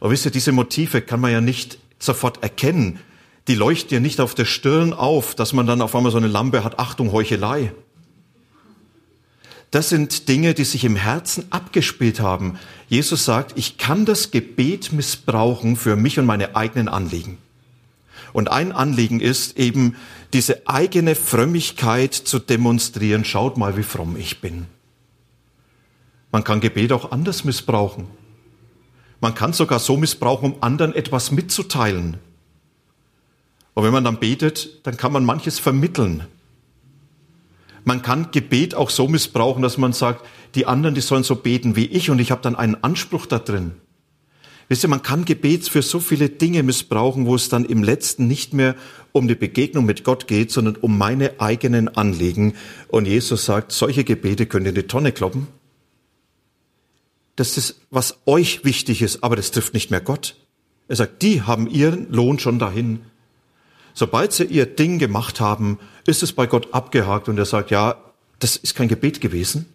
Und 0.00 0.10
wisst 0.10 0.24
ihr, 0.24 0.30
diese 0.30 0.52
Motive 0.52 1.02
kann 1.02 1.20
man 1.20 1.32
ja 1.32 1.40
nicht 1.40 1.78
sofort 2.04 2.42
erkennen. 2.42 2.98
Die 3.48 3.54
leuchten 3.54 3.94
ja 3.94 4.00
nicht 4.00 4.20
auf 4.20 4.34
der 4.34 4.44
Stirn 4.44 4.92
auf, 4.92 5.34
dass 5.34 5.52
man 5.52 5.66
dann 5.66 5.80
auf 5.80 5.94
einmal 5.94 6.12
so 6.12 6.18
eine 6.18 6.28
Lampe 6.28 6.64
hat, 6.64 6.78
Achtung, 6.78 7.12
Heuchelei. 7.12 7.72
Das 9.70 9.88
sind 9.88 10.28
Dinge, 10.28 10.52
die 10.52 10.64
sich 10.64 10.84
im 10.84 10.96
Herzen 10.96 11.46
abgespielt 11.50 12.20
haben. 12.20 12.58
Jesus 12.88 13.24
sagt, 13.24 13.56
ich 13.56 13.78
kann 13.78 14.04
das 14.04 14.30
Gebet 14.30 14.92
missbrauchen 14.92 15.76
für 15.76 15.96
mich 15.96 16.18
und 16.18 16.26
meine 16.26 16.54
eigenen 16.56 16.88
Anliegen. 16.88 17.38
Und 18.34 18.50
ein 18.50 18.72
Anliegen 18.72 19.20
ist 19.20 19.58
eben, 19.58 19.96
diese 20.32 20.66
eigene 20.66 21.14
Frömmigkeit 21.14 22.14
zu 22.14 22.38
demonstrieren. 22.38 23.24
Schaut 23.24 23.56
mal, 23.56 23.76
wie 23.76 23.82
fromm 23.82 24.16
ich 24.16 24.40
bin. 24.40 24.66
Man 26.30 26.44
kann 26.44 26.60
Gebet 26.60 26.92
auch 26.92 27.10
anders 27.10 27.44
missbrauchen. 27.44 28.06
Man 29.22 29.36
kann 29.36 29.52
sogar 29.52 29.78
so 29.78 29.96
missbrauchen, 29.96 30.54
um 30.54 30.62
anderen 30.64 30.96
etwas 30.96 31.30
mitzuteilen. 31.30 32.16
Und 33.72 33.84
wenn 33.84 33.92
man 33.92 34.02
dann 34.02 34.18
betet, 34.18 34.84
dann 34.84 34.96
kann 34.96 35.12
man 35.12 35.24
manches 35.24 35.60
vermitteln. 35.60 36.24
Man 37.84 38.02
kann 38.02 38.32
Gebet 38.32 38.74
auch 38.74 38.90
so 38.90 39.06
missbrauchen, 39.06 39.62
dass 39.62 39.78
man 39.78 39.92
sagt, 39.92 40.26
die 40.56 40.66
anderen, 40.66 40.96
die 40.96 41.00
sollen 41.00 41.22
so 41.22 41.36
beten 41.36 41.76
wie 41.76 41.86
ich 41.86 42.10
und 42.10 42.18
ich 42.18 42.32
habe 42.32 42.42
dann 42.42 42.56
einen 42.56 42.82
Anspruch 42.82 43.26
da 43.26 43.38
drin. 43.38 43.76
Wisst 44.66 44.84
ihr, 44.84 44.88
man 44.88 45.02
kann 45.02 45.24
Gebet 45.24 45.68
für 45.68 45.82
so 45.82 46.00
viele 46.00 46.28
Dinge 46.28 46.64
missbrauchen, 46.64 47.26
wo 47.26 47.36
es 47.36 47.48
dann 47.48 47.64
im 47.64 47.84
letzten 47.84 48.26
nicht 48.26 48.54
mehr 48.54 48.74
um 49.12 49.28
die 49.28 49.36
Begegnung 49.36 49.86
mit 49.86 50.02
Gott 50.02 50.26
geht, 50.26 50.50
sondern 50.50 50.74
um 50.74 50.98
meine 50.98 51.40
eigenen 51.40 51.88
Anliegen. 51.88 52.54
Und 52.88 53.06
Jesus 53.06 53.44
sagt, 53.44 53.70
solche 53.70 54.02
Gebete 54.02 54.46
könnt 54.46 54.66
ihr 54.66 54.70
in 54.70 54.74
die 54.74 54.82
Tonne 54.88 55.12
kloppen. 55.12 55.46
Das 57.42 57.58
ist, 57.58 57.80
was 57.90 58.18
euch 58.24 58.64
wichtig 58.64 59.02
ist, 59.02 59.24
aber 59.24 59.34
das 59.34 59.50
trifft 59.50 59.74
nicht 59.74 59.90
mehr 59.90 60.00
Gott. 60.00 60.36
Er 60.86 60.94
sagt, 60.94 61.22
die 61.22 61.42
haben 61.42 61.68
ihren 61.68 62.08
Lohn 62.08 62.38
schon 62.38 62.60
dahin. 62.60 63.00
Sobald 63.94 64.32
sie 64.32 64.44
ihr 64.44 64.64
Ding 64.64 65.00
gemacht 65.00 65.40
haben, 65.40 65.80
ist 66.06 66.22
es 66.22 66.34
bei 66.34 66.46
Gott 66.46 66.72
abgehakt 66.72 67.28
und 67.28 67.36
er 67.38 67.44
sagt, 67.44 67.72
ja, 67.72 68.00
das 68.38 68.54
ist 68.54 68.76
kein 68.76 68.86
Gebet 68.86 69.20
gewesen. 69.20 69.74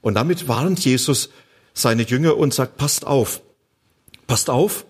Und 0.00 0.14
damit 0.14 0.48
warnt 0.48 0.82
Jesus 0.82 1.28
seine 1.74 2.04
Jünger 2.04 2.38
und 2.38 2.54
sagt, 2.54 2.78
passt 2.78 3.06
auf, 3.06 3.42
passt 4.26 4.48
auf, 4.48 4.86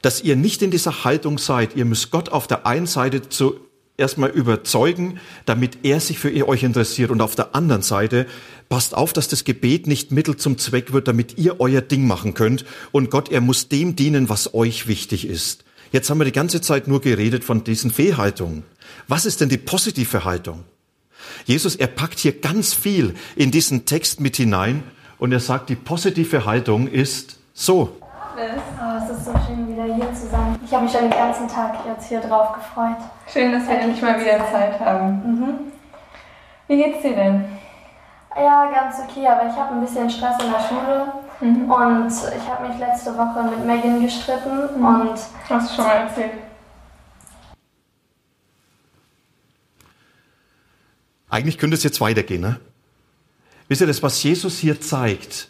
dass 0.00 0.20
ihr 0.24 0.34
nicht 0.34 0.62
in 0.62 0.72
dieser 0.72 1.04
Haltung 1.04 1.38
seid. 1.38 1.76
Ihr 1.76 1.84
müsst 1.84 2.10
Gott 2.10 2.30
auf 2.30 2.48
der 2.48 2.66
einen 2.66 2.88
Seite 2.88 3.28
zu 3.28 3.60
erstmal 4.02 4.30
überzeugen, 4.30 5.18
damit 5.46 5.78
er 5.84 6.00
sich 6.00 6.18
für 6.18 6.28
ihr 6.28 6.46
euch 6.46 6.62
interessiert. 6.62 7.10
Und 7.10 7.22
auf 7.22 7.34
der 7.34 7.54
anderen 7.54 7.80
Seite 7.80 8.26
passt 8.68 8.94
auf, 8.94 9.14
dass 9.14 9.28
das 9.28 9.44
Gebet 9.44 9.86
nicht 9.86 10.12
Mittel 10.12 10.36
zum 10.36 10.58
Zweck 10.58 10.92
wird, 10.92 11.08
damit 11.08 11.38
ihr 11.38 11.60
euer 11.60 11.80
Ding 11.80 12.06
machen 12.06 12.34
könnt. 12.34 12.66
Und 12.90 13.10
Gott, 13.10 13.30
er 13.30 13.40
muss 13.40 13.68
dem 13.68 13.96
dienen, 13.96 14.28
was 14.28 14.52
euch 14.52 14.86
wichtig 14.86 15.26
ist. 15.26 15.64
Jetzt 15.92 16.10
haben 16.10 16.18
wir 16.18 16.24
die 16.24 16.32
ganze 16.32 16.60
Zeit 16.60 16.88
nur 16.88 17.00
geredet 17.00 17.44
von 17.44 17.64
diesen 17.64 17.90
Fehlhaltungen. 17.90 18.64
Was 19.08 19.26
ist 19.26 19.40
denn 19.40 19.48
die 19.48 19.58
positive 19.58 20.24
Haltung? 20.24 20.64
Jesus, 21.44 21.76
er 21.76 21.86
packt 21.86 22.18
hier 22.18 22.32
ganz 22.32 22.74
viel 22.74 23.14
in 23.36 23.50
diesen 23.50 23.84
Text 23.84 24.20
mit 24.20 24.36
hinein 24.36 24.82
und 25.18 25.32
er 25.32 25.40
sagt, 25.40 25.70
die 25.70 25.76
positive 25.76 26.44
Haltung 26.44 26.88
ist 26.88 27.38
so. 27.54 28.01
Oh, 28.34 28.96
es 28.96 29.10
ist 29.10 29.26
so 29.26 29.32
schön, 29.46 29.68
wieder 29.68 29.84
hier 29.84 30.12
zu 30.14 30.26
sein. 30.28 30.58
Ich 30.64 30.72
habe 30.72 30.84
mich 30.84 30.92
schon 30.92 31.02
den 31.02 31.10
ganzen 31.10 31.46
Tag 31.48 31.84
jetzt 31.86 32.08
hier 32.08 32.20
drauf 32.20 32.54
gefreut. 32.54 32.96
Schön, 33.30 33.52
dass 33.52 33.68
wir 33.68 33.78
endlich 33.78 34.00
mal 34.00 34.18
wieder 34.18 34.38
Zeit 34.50 34.80
haben. 34.80 35.22
Mhm. 35.24 35.72
Wie 36.66 36.76
geht's 36.76 37.02
dir 37.02 37.14
denn? 37.14 37.44
Ja, 38.34 38.70
ganz 38.70 38.96
okay, 39.00 39.26
aber 39.26 39.50
ich 39.50 39.54
habe 39.54 39.74
ein 39.74 39.80
bisschen 39.82 40.08
Stress 40.08 40.42
in 40.42 40.50
der 40.50 40.60
Schule 40.60 41.12
und 41.40 42.08
ich 42.08 42.48
habe 42.48 42.68
mich 42.68 42.78
letzte 42.78 43.14
Woche 43.18 43.42
mit 43.42 43.66
Megan 43.66 44.00
gestritten 44.00 44.82
und 44.82 45.18
Hast 45.50 45.70
du 45.70 45.74
schon 45.74 45.84
mal 45.84 45.96
erzählt? 45.96 46.32
Eigentlich 51.28 51.58
könnte 51.58 51.76
es 51.76 51.82
jetzt 51.82 52.00
weitergehen, 52.00 52.40
ne? 52.40 52.60
Wisst 53.68 53.82
ihr, 53.82 53.86
das, 53.86 54.02
was 54.02 54.22
Jesus 54.22 54.58
hier 54.58 54.80
zeigt, 54.80 55.48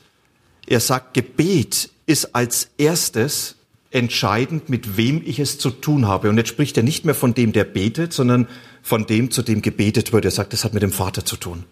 er 0.67 0.81
sagt, 0.81 1.15
Gebet 1.15 1.91
ist 2.13 2.35
als 2.35 2.71
erstes 2.77 3.57
entscheidend, 3.91 4.69
mit 4.69 4.97
wem 4.97 5.23
ich 5.25 5.39
es 5.39 5.59
zu 5.59 5.71
tun 5.71 6.07
habe. 6.07 6.29
Und 6.29 6.39
jetzt 6.39 6.49
spricht 6.49 6.77
er 6.77 6.83
nicht 6.83 7.05
mehr 7.05 7.15
von 7.15 7.35
dem, 7.35 7.53
der 7.53 7.65
betet, 7.65 8.13
sondern 8.13 8.49
von 8.83 9.07
dem, 9.07 9.31
zu 9.31 9.43
dem 9.43 9.63
gebetet 9.63 10.13
wird. 10.13 10.25
Er 10.25 10.31
sagt, 10.31 10.53
das 10.53 10.65
hat 10.65 10.75
mit 10.75 10.83
dem 10.83 10.93
Vater 10.93 11.25
zu 11.25 11.37
tun. 11.37 11.65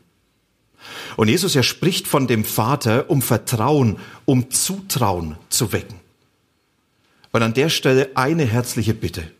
Und 1.16 1.28
Jesus, 1.28 1.54
er 1.56 1.62
spricht 1.62 2.06
von 2.08 2.26
dem 2.26 2.44
Vater, 2.44 3.10
um 3.10 3.22
Vertrauen, 3.22 3.98
um 4.24 4.50
Zutrauen 4.50 5.36
zu 5.48 5.72
wecken. 5.72 6.00
Und 7.32 7.42
an 7.42 7.54
der 7.54 7.68
Stelle 7.68 8.10
eine 8.14 8.44
herzliche 8.44 8.94
Bitte. 8.94 9.30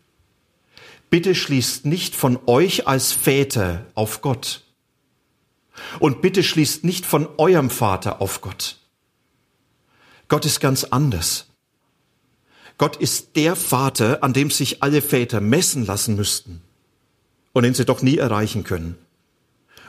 Bitte 1.09 1.35
schließt 1.35 1.85
nicht 1.85 2.15
von 2.15 2.39
euch 2.45 2.87
als 2.87 3.11
Väter 3.11 3.85
auf 3.95 4.21
Gott. 4.21 4.63
Und 5.99 6.21
bitte 6.21 6.43
schließt 6.43 6.83
nicht 6.83 7.05
von 7.05 7.27
eurem 7.37 7.69
Vater 7.69 8.21
auf 8.21 8.41
Gott. 8.41 8.77
Gott 10.31 10.45
ist 10.45 10.61
ganz 10.61 10.85
anders. 10.85 11.47
Gott 12.77 12.95
ist 12.95 13.35
der 13.35 13.57
Vater, 13.57 14.23
an 14.23 14.31
dem 14.31 14.49
sich 14.49 14.81
alle 14.81 15.01
Väter 15.01 15.41
messen 15.41 15.85
lassen 15.85 16.15
müssten 16.15 16.61
und 17.51 17.63
den 17.63 17.73
sie 17.73 17.83
doch 17.83 18.01
nie 18.01 18.17
erreichen 18.17 18.63
können. 18.63 18.95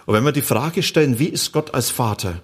Und 0.04 0.14
wenn 0.14 0.24
wir 0.24 0.32
die 0.32 0.42
Frage 0.42 0.82
stellen, 0.82 1.20
wie 1.20 1.28
ist 1.28 1.52
Gott 1.52 1.74
als 1.74 1.90
Vater, 1.90 2.42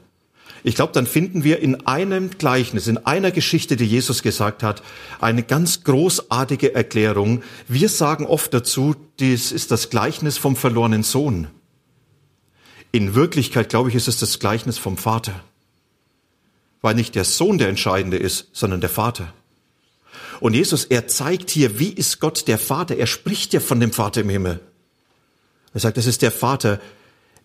ich 0.62 0.76
glaube, 0.76 0.93
dann 0.93 1.09
finden 1.09 1.43
wir 1.43 1.59
in 1.59 1.88
einem 1.88 2.31
Gleichnis, 2.38 2.87
in 2.87 2.99
einer 2.99 3.33
Geschichte, 3.33 3.75
die 3.75 3.87
Jesus 3.87 4.23
gesagt 4.23 4.62
hat, 4.62 4.81
eine 5.19 5.43
ganz 5.43 5.83
großartige 5.83 6.76
Erklärung. 6.76 7.43
Wir 7.67 7.88
sagen 7.88 8.26
oft 8.26 8.55
dazu, 8.55 8.95
dies 9.19 9.50
ist 9.50 9.73
das 9.73 9.90
Gleichnis 9.90 10.38
vom 10.38 10.55
verlorenen 10.55 11.02
Sohn. 11.02 11.49
In 12.93 13.17
Wirklichkeit, 13.17 13.71
glaube 13.71 13.88
ich, 13.88 13.97
ist 13.97 14.07
es 14.07 14.21
das 14.21 14.38
Gleichnis 14.38 14.78
vom 14.78 14.97
Vater. 14.97 15.43
Weil 16.81 16.95
nicht 16.95 17.15
der 17.15 17.25
Sohn 17.25 17.59
der 17.59 17.69
Entscheidende 17.69 18.17
ist, 18.17 18.49
sondern 18.53 18.81
der 18.81 18.91
Vater. 18.91 19.33
Und 20.41 20.55
Jesus, 20.55 20.85
er 20.85 21.09
zeigt 21.09 21.51
hier, 21.51 21.79
wie 21.79 21.91
ist 21.91 22.21
Gott 22.21 22.47
der 22.47 22.59
Vater? 22.59 22.97
Er 22.97 23.07
spricht 23.07 23.53
ja 23.53 23.61
von 23.61 23.81
dem 23.81 23.93
Vater 23.93 24.21
im 24.21 24.29
Himmel. 24.29 24.61
Er 25.75 25.81
sagt, 25.81 25.97
das 25.97 26.07
ist 26.07 26.23
der 26.23 26.31
Vater, 26.31 26.81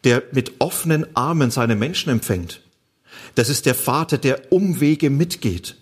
der 0.04 0.24
mit 0.32 0.54
offenen 0.60 1.06
Armen 1.16 1.50
seine 1.50 1.75
Menschen 1.75 2.12
empfängt. 2.12 2.62
Das 3.36 3.50
ist 3.50 3.66
der 3.66 3.75
Vater, 3.75 4.18
der 4.18 4.52
Umwege 4.52 5.10
mitgeht. 5.10 5.75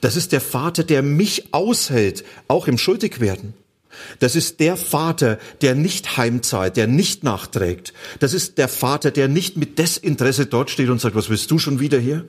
Das 0.00 0.16
ist 0.16 0.32
der 0.32 0.40
Vater, 0.40 0.84
der 0.84 1.02
mich 1.02 1.52
aushält, 1.54 2.24
auch 2.48 2.68
im 2.68 2.78
Schuldigwerden. 2.78 3.54
Das 4.20 4.36
ist 4.36 4.60
der 4.60 4.76
Vater, 4.76 5.38
der 5.60 5.74
nicht 5.74 6.16
heimzahlt, 6.16 6.76
der 6.76 6.86
nicht 6.86 7.24
nachträgt. 7.24 7.92
Das 8.20 8.32
ist 8.32 8.58
der 8.58 8.68
Vater, 8.68 9.10
der 9.10 9.28
nicht 9.28 9.56
mit 9.56 9.78
Desinteresse 9.78 10.46
dort 10.46 10.70
steht 10.70 10.88
und 10.88 11.00
sagt, 11.00 11.14
was 11.14 11.28
willst 11.28 11.50
du 11.50 11.58
schon 11.58 11.80
wieder 11.80 11.98
hier? 11.98 12.26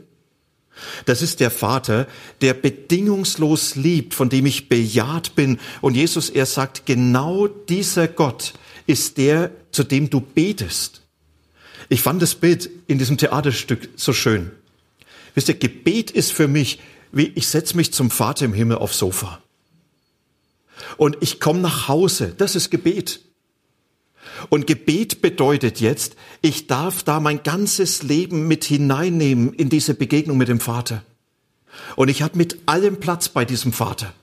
Das 1.05 1.21
ist 1.21 1.39
der 1.39 1.51
Vater, 1.51 2.07
der 2.41 2.53
bedingungslos 2.53 3.75
liebt, 3.75 4.13
von 4.13 4.29
dem 4.29 4.45
ich 4.45 4.69
bejaht 4.69 5.35
bin. 5.35 5.59
Und 5.81 5.95
Jesus, 5.95 6.29
er 6.29 6.45
sagt, 6.45 6.85
genau 6.85 7.47
dieser 7.47 8.07
Gott 8.07 8.53
ist 8.87 9.17
der, 9.17 9.51
zu 9.71 9.83
dem 9.83 10.09
du 10.09 10.19
betest. 10.19 11.01
Ich 11.89 12.01
fand 12.01 12.21
das 12.21 12.35
Bild 12.35 12.69
in 12.87 12.97
diesem 12.97 13.17
Theaterstück 13.17 13.89
so 13.95 14.13
schön. 14.13 14.51
Wisst 15.35 15.49
ihr, 15.49 15.55
Gebet 15.55 16.11
ist 16.11 16.31
für 16.31 16.47
mich, 16.47 16.79
wie 17.11 17.31
ich 17.35 17.47
setze 17.47 17.77
mich 17.77 17.93
zum 17.93 18.09
Vater 18.09 18.45
im 18.45 18.53
Himmel 18.53 18.77
aufs 18.77 18.97
Sofa. 18.97 19.41
Und 20.97 21.17
ich 21.21 21.39
komme 21.39 21.59
nach 21.59 21.87
Hause. 21.87 22.33
Das 22.37 22.55
ist 22.55 22.69
Gebet. 22.69 23.21
Und 24.49 24.67
Gebet 24.67 25.21
bedeutet 25.21 25.79
jetzt, 25.79 26.15
ich 26.41 26.67
darf 26.67 27.03
da 27.03 27.19
mein 27.19 27.43
ganzes 27.43 28.03
Leben 28.03 28.47
mit 28.47 28.63
hineinnehmen 28.63 29.53
in 29.53 29.69
diese 29.69 29.93
Begegnung 29.93 30.37
mit 30.37 30.47
dem 30.47 30.59
Vater. 30.59 31.03
Und 31.95 32.09
ich 32.09 32.21
habe 32.21 32.37
mit 32.37 32.59
allem 32.65 32.99
Platz 32.99 33.29
bei 33.29 33.45
diesem 33.45 33.73
Vater. 33.73 34.13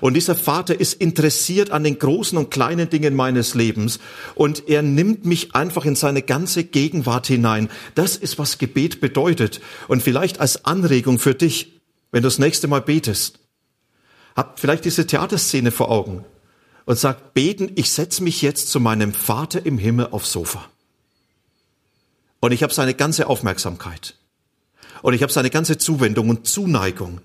Und 0.00 0.14
dieser 0.14 0.34
Vater 0.34 0.78
ist 0.78 0.94
interessiert 0.94 1.70
an 1.70 1.84
den 1.84 1.98
großen 1.98 2.36
und 2.38 2.50
kleinen 2.50 2.90
Dingen 2.90 3.14
meines 3.14 3.54
Lebens 3.54 4.00
und 4.34 4.68
er 4.68 4.82
nimmt 4.82 5.24
mich 5.24 5.54
einfach 5.54 5.84
in 5.84 5.94
seine 5.94 6.22
ganze 6.22 6.64
Gegenwart 6.64 7.26
hinein. 7.26 7.68
Das 7.94 8.16
ist, 8.16 8.38
was 8.38 8.58
Gebet 8.58 9.00
bedeutet. 9.00 9.60
Und 9.86 10.02
vielleicht 10.02 10.40
als 10.40 10.64
Anregung 10.64 11.18
für 11.18 11.34
dich, 11.34 11.80
wenn 12.10 12.22
du 12.22 12.26
das 12.28 12.38
nächste 12.38 12.68
Mal 12.68 12.80
betest, 12.80 13.38
hab 14.36 14.60
vielleicht 14.60 14.84
diese 14.84 15.06
Theaterszene 15.06 15.70
vor 15.70 15.90
Augen 15.90 16.24
und 16.88 16.98
sag, 16.98 17.34
beten, 17.34 17.70
ich 17.74 17.90
setze 17.90 18.22
mich 18.22 18.40
jetzt 18.40 18.70
zu 18.70 18.80
meinem 18.80 19.12
Vater 19.12 19.66
im 19.66 19.76
Himmel 19.76 20.08
aufs 20.10 20.32
Sofa. 20.32 20.70
Und 22.40 22.52
ich 22.52 22.62
habe 22.62 22.72
seine 22.72 22.94
ganze 22.94 23.26
Aufmerksamkeit. 23.26 24.14
Und 25.02 25.12
ich 25.12 25.20
habe 25.20 25.30
seine 25.30 25.50
ganze 25.50 25.76
Zuwendung 25.76 26.30
und 26.30 26.46
Zuneigung. 26.46 27.20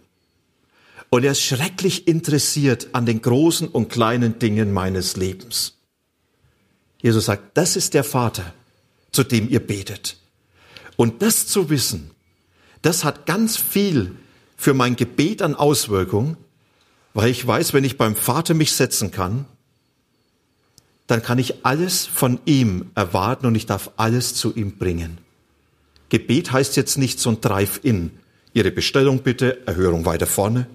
Und 1.09 1.23
er 1.23 1.31
ist 1.31 1.43
schrecklich 1.43 2.09
interessiert 2.09 2.89
an 2.91 3.05
den 3.05 3.21
großen 3.21 3.69
und 3.69 3.87
kleinen 3.87 4.37
Dingen 4.37 4.73
meines 4.73 5.15
Lebens. 5.15 5.77
Jesus 7.01 7.23
sagt, 7.23 7.55
das 7.57 7.77
ist 7.77 7.93
der 7.93 8.03
Vater, 8.03 8.53
zu 9.13 9.23
dem 9.23 9.49
ihr 9.49 9.65
betet. 9.65 10.17
Und 10.97 11.21
das 11.21 11.47
zu 11.47 11.69
wissen, 11.69 12.11
das 12.81 13.05
hat 13.05 13.25
ganz 13.25 13.55
viel 13.55 14.13
für 14.57 14.73
mein 14.73 14.97
Gebet 14.97 15.41
an 15.41 15.55
Auswirkung, 15.55 16.35
weil 17.13 17.29
ich 17.29 17.45
weiß, 17.45 17.73
wenn 17.73 17.83
ich 17.83 17.97
beim 17.97 18.15
Vater 18.15 18.53
mich 18.53 18.73
setzen 18.73 19.11
kann, 19.11 19.45
dann 21.07 21.21
kann 21.21 21.39
ich 21.39 21.65
alles 21.65 22.05
von 22.05 22.39
ihm 22.45 22.91
erwarten 22.95 23.45
und 23.45 23.55
ich 23.55 23.65
darf 23.65 23.91
alles 23.97 24.35
zu 24.35 24.55
ihm 24.55 24.77
bringen. 24.77 25.17
Gebet 26.09 26.51
heißt 26.51 26.75
jetzt 26.75 26.97
nicht 26.97 27.19
so 27.19 27.29
ein 27.29 27.41
Drive-In. 27.41 28.11
Ihre 28.53 28.71
Bestellung 28.71 29.19
bitte, 29.23 29.65
Erhörung 29.67 30.05
weiter 30.05 30.27
vorne 30.27 30.67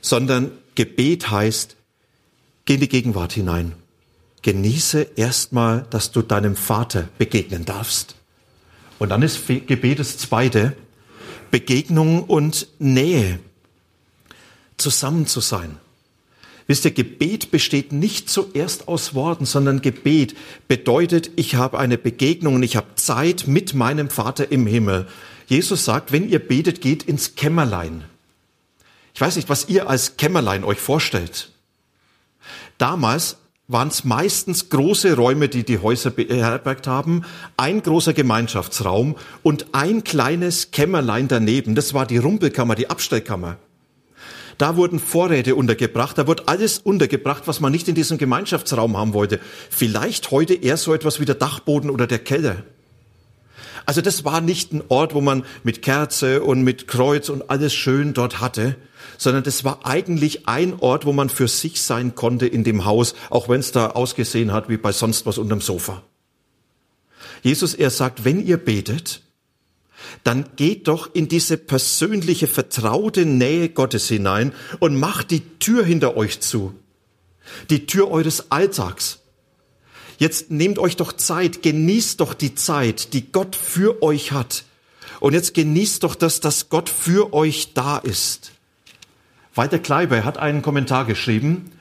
sondern 0.00 0.50
Gebet 0.74 1.30
heißt, 1.30 1.76
geh 2.64 2.74
in 2.74 2.80
die 2.80 2.88
Gegenwart 2.88 3.32
hinein. 3.32 3.74
Genieße 4.42 5.08
erstmal, 5.16 5.86
dass 5.90 6.12
du 6.12 6.22
deinem 6.22 6.56
Vater 6.56 7.08
begegnen 7.18 7.64
darfst. 7.64 8.14
Und 8.98 9.10
dann 9.10 9.22
ist 9.22 9.46
Gebet 9.46 9.98
das 9.98 10.16
zweite, 10.16 10.76
Begegnung 11.50 12.24
und 12.24 12.68
Nähe. 12.78 13.40
Zusammen 14.78 15.26
zu 15.26 15.40
sein. 15.40 15.76
Wisst 16.68 16.84
ihr, 16.84 16.90
Gebet 16.90 17.50
besteht 17.50 17.92
nicht 17.92 18.28
zuerst 18.28 18.88
aus 18.88 19.14
Worten, 19.14 19.46
sondern 19.46 19.80
Gebet 19.80 20.36
bedeutet, 20.68 21.30
ich 21.36 21.54
habe 21.54 21.78
eine 21.78 21.96
Begegnung 21.96 22.56
und 22.56 22.62
ich 22.62 22.76
habe 22.76 22.94
Zeit 22.94 23.46
mit 23.46 23.72
meinem 23.74 24.10
Vater 24.10 24.52
im 24.52 24.66
Himmel. 24.66 25.06
Jesus 25.46 25.86
sagt, 25.86 26.12
wenn 26.12 26.28
ihr 26.28 26.40
betet, 26.40 26.82
geht 26.82 27.02
ins 27.04 27.34
Kämmerlein. 27.36 28.04
Ich 29.14 29.20
weiß 29.20 29.36
nicht, 29.36 29.48
was 29.48 29.68
ihr 29.70 29.88
als 29.88 30.18
Kämmerlein 30.18 30.62
euch 30.62 30.78
vorstellt. 30.78 31.50
Damals 32.76 33.38
waren 33.66 33.88
es 33.88 34.04
meistens 34.04 34.68
große 34.68 35.16
Räume, 35.16 35.48
die 35.48 35.64
die 35.64 35.78
Häuser 35.78 36.10
beherbergt 36.10 36.86
haben, 36.86 37.24
ein 37.56 37.82
großer 37.82 38.12
Gemeinschaftsraum 38.12 39.16
und 39.42 39.66
ein 39.72 40.04
kleines 40.04 40.70
Kämmerlein 40.70 41.28
daneben. 41.28 41.74
Das 41.74 41.94
war 41.94 42.04
die 42.04 42.18
Rumpelkammer, 42.18 42.74
die 42.74 42.90
Abstellkammer. 42.90 43.56
Da 44.58 44.74
wurden 44.74 44.98
Vorräte 44.98 45.54
untergebracht, 45.54 46.18
da 46.18 46.26
wurde 46.26 46.48
alles 46.48 46.78
untergebracht, 46.78 47.44
was 47.46 47.60
man 47.60 47.70
nicht 47.70 47.86
in 47.86 47.94
diesem 47.94 48.18
Gemeinschaftsraum 48.18 48.96
haben 48.96 49.14
wollte. 49.14 49.38
Vielleicht 49.70 50.32
heute 50.32 50.54
eher 50.54 50.76
so 50.76 50.92
etwas 50.92 51.20
wie 51.20 51.24
der 51.24 51.36
Dachboden 51.36 51.90
oder 51.90 52.08
der 52.08 52.18
Keller. 52.18 52.64
Also 53.86 54.02
das 54.02 54.24
war 54.24 54.40
nicht 54.40 54.72
ein 54.72 54.82
Ort, 54.88 55.14
wo 55.14 55.20
man 55.20 55.44
mit 55.62 55.80
Kerze 55.80 56.42
und 56.42 56.62
mit 56.62 56.88
Kreuz 56.88 57.28
und 57.28 57.48
alles 57.48 57.72
schön 57.72 58.12
dort 58.14 58.40
hatte, 58.40 58.76
sondern 59.16 59.44
das 59.44 59.64
war 59.64 59.86
eigentlich 59.86 60.48
ein 60.48 60.74
Ort, 60.80 61.06
wo 61.06 61.12
man 61.12 61.30
für 61.30 61.48
sich 61.48 61.80
sein 61.80 62.14
konnte 62.14 62.46
in 62.46 62.64
dem 62.64 62.84
Haus, 62.84 63.14
auch 63.30 63.48
wenn 63.48 63.60
es 63.60 63.72
da 63.72 63.90
ausgesehen 63.92 64.52
hat 64.52 64.68
wie 64.68 64.76
bei 64.76 64.92
sonst 64.92 65.24
was 65.24 65.38
unterm 65.38 65.60
Sofa. 65.60 66.02
Jesus, 67.42 67.74
er 67.74 67.90
sagt, 67.90 68.24
wenn 68.24 68.44
ihr 68.44 68.56
betet, 68.56 69.22
dann 70.24 70.44
geht 70.56 70.88
doch 70.88 71.14
in 71.14 71.28
diese 71.28 71.56
persönliche, 71.56 72.46
vertraute 72.46 73.26
Nähe 73.26 73.68
Gottes 73.68 74.08
hinein 74.08 74.52
und 74.78 74.98
macht 74.98 75.30
die 75.30 75.42
Tür 75.58 75.84
hinter 75.84 76.16
euch 76.16 76.40
zu. 76.40 76.74
Die 77.70 77.86
Tür 77.86 78.10
eures 78.10 78.50
Alltags. 78.50 79.20
Jetzt 80.18 80.50
nehmt 80.50 80.78
euch 80.78 80.96
doch 80.96 81.12
Zeit, 81.12 81.62
genießt 81.62 82.20
doch 82.20 82.34
die 82.34 82.54
Zeit, 82.54 83.12
die 83.12 83.30
Gott 83.30 83.54
für 83.56 84.02
euch 84.02 84.32
hat. 84.32 84.64
Und 85.20 85.32
jetzt 85.32 85.54
genießt 85.54 86.02
doch 86.02 86.14
das, 86.14 86.40
dass 86.40 86.68
Gott 86.68 86.88
für 86.88 87.32
euch 87.32 87.72
da 87.74 87.98
ist. 87.98 88.52
Walter 89.54 89.78
Kleiber 89.78 90.24
hat 90.24 90.38
einen 90.38 90.62
Kommentar 90.62 91.04
geschrieben 91.04 91.72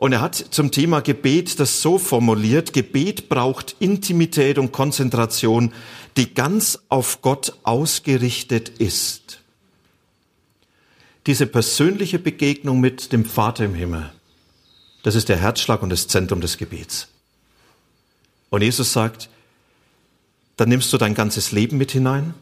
und 0.00 0.12
er 0.12 0.22
hat 0.22 0.34
zum 0.34 0.70
Thema 0.70 1.00
Gebet 1.00 1.60
das 1.60 1.82
so 1.82 1.98
formuliert, 1.98 2.72
Gebet 2.72 3.28
braucht 3.28 3.76
Intimität 3.80 4.56
und 4.56 4.72
Konzentration, 4.72 5.74
die 6.16 6.32
ganz 6.32 6.78
auf 6.88 7.20
Gott 7.20 7.52
ausgerichtet 7.64 8.70
ist. 8.70 9.42
Diese 11.26 11.46
persönliche 11.46 12.18
Begegnung 12.18 12.80
mit 12.80 13.12
dem 13.12 13.26
Vater 13.26 13.66
im 13.66 13.74
Himmel, 13.74 14.10
das 15.02 15.16
ist 15.16 15.28
der 15.28 15.36
Herzschlag 15.36 15.82
und 15.82 15.90
das 15.90 16.08
Zentrum 16.08 16.40
des 16.40 16.56
Gebets. 16.56 17.08
Und 18.48 18.62
Jesus 18.62 18.94
sagt, 18.94 19.28
dann 20.56 20.70
nimmst 20.70 20.90
du 20.94 20.96
dein 20.96 21.14
ganzes 21.14 21.52
Leben 21.52 21.76
mit 21.76 21.90
hinein, 21.90 22.32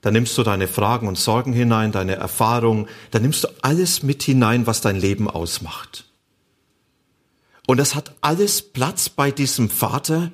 dann 0.00 0.12
nimmst 0.12 0.36
du 0.36 0.42
deine 0.42 0.66
Fragen 0.66 1.06
und 1.06 1.18
Sorgen 1.18 1.52
hinein, 1.52 1.92
deine 1.92 2.16
Erfahrungen, 2.16 2.88
dann 3.12 3.22
nimmst 3.22 3.44
du 3.44 3.48
alles 3.62 4.02
mit 4.02 4.24
hinein, 4.24 4.66
was 4.66 4.80
dein 4.80 4.96
Leben 4.96 5.30
ausmacht. 5.30 6.05
Und 7.66 7.78
das 7.78 7.94
hat 7.94 8.14
alles 8.20 8.62
Platz 8.62 9.08
bei 9.08 9.30
diesem 9.30 9.68
Vater. 9.68 10.30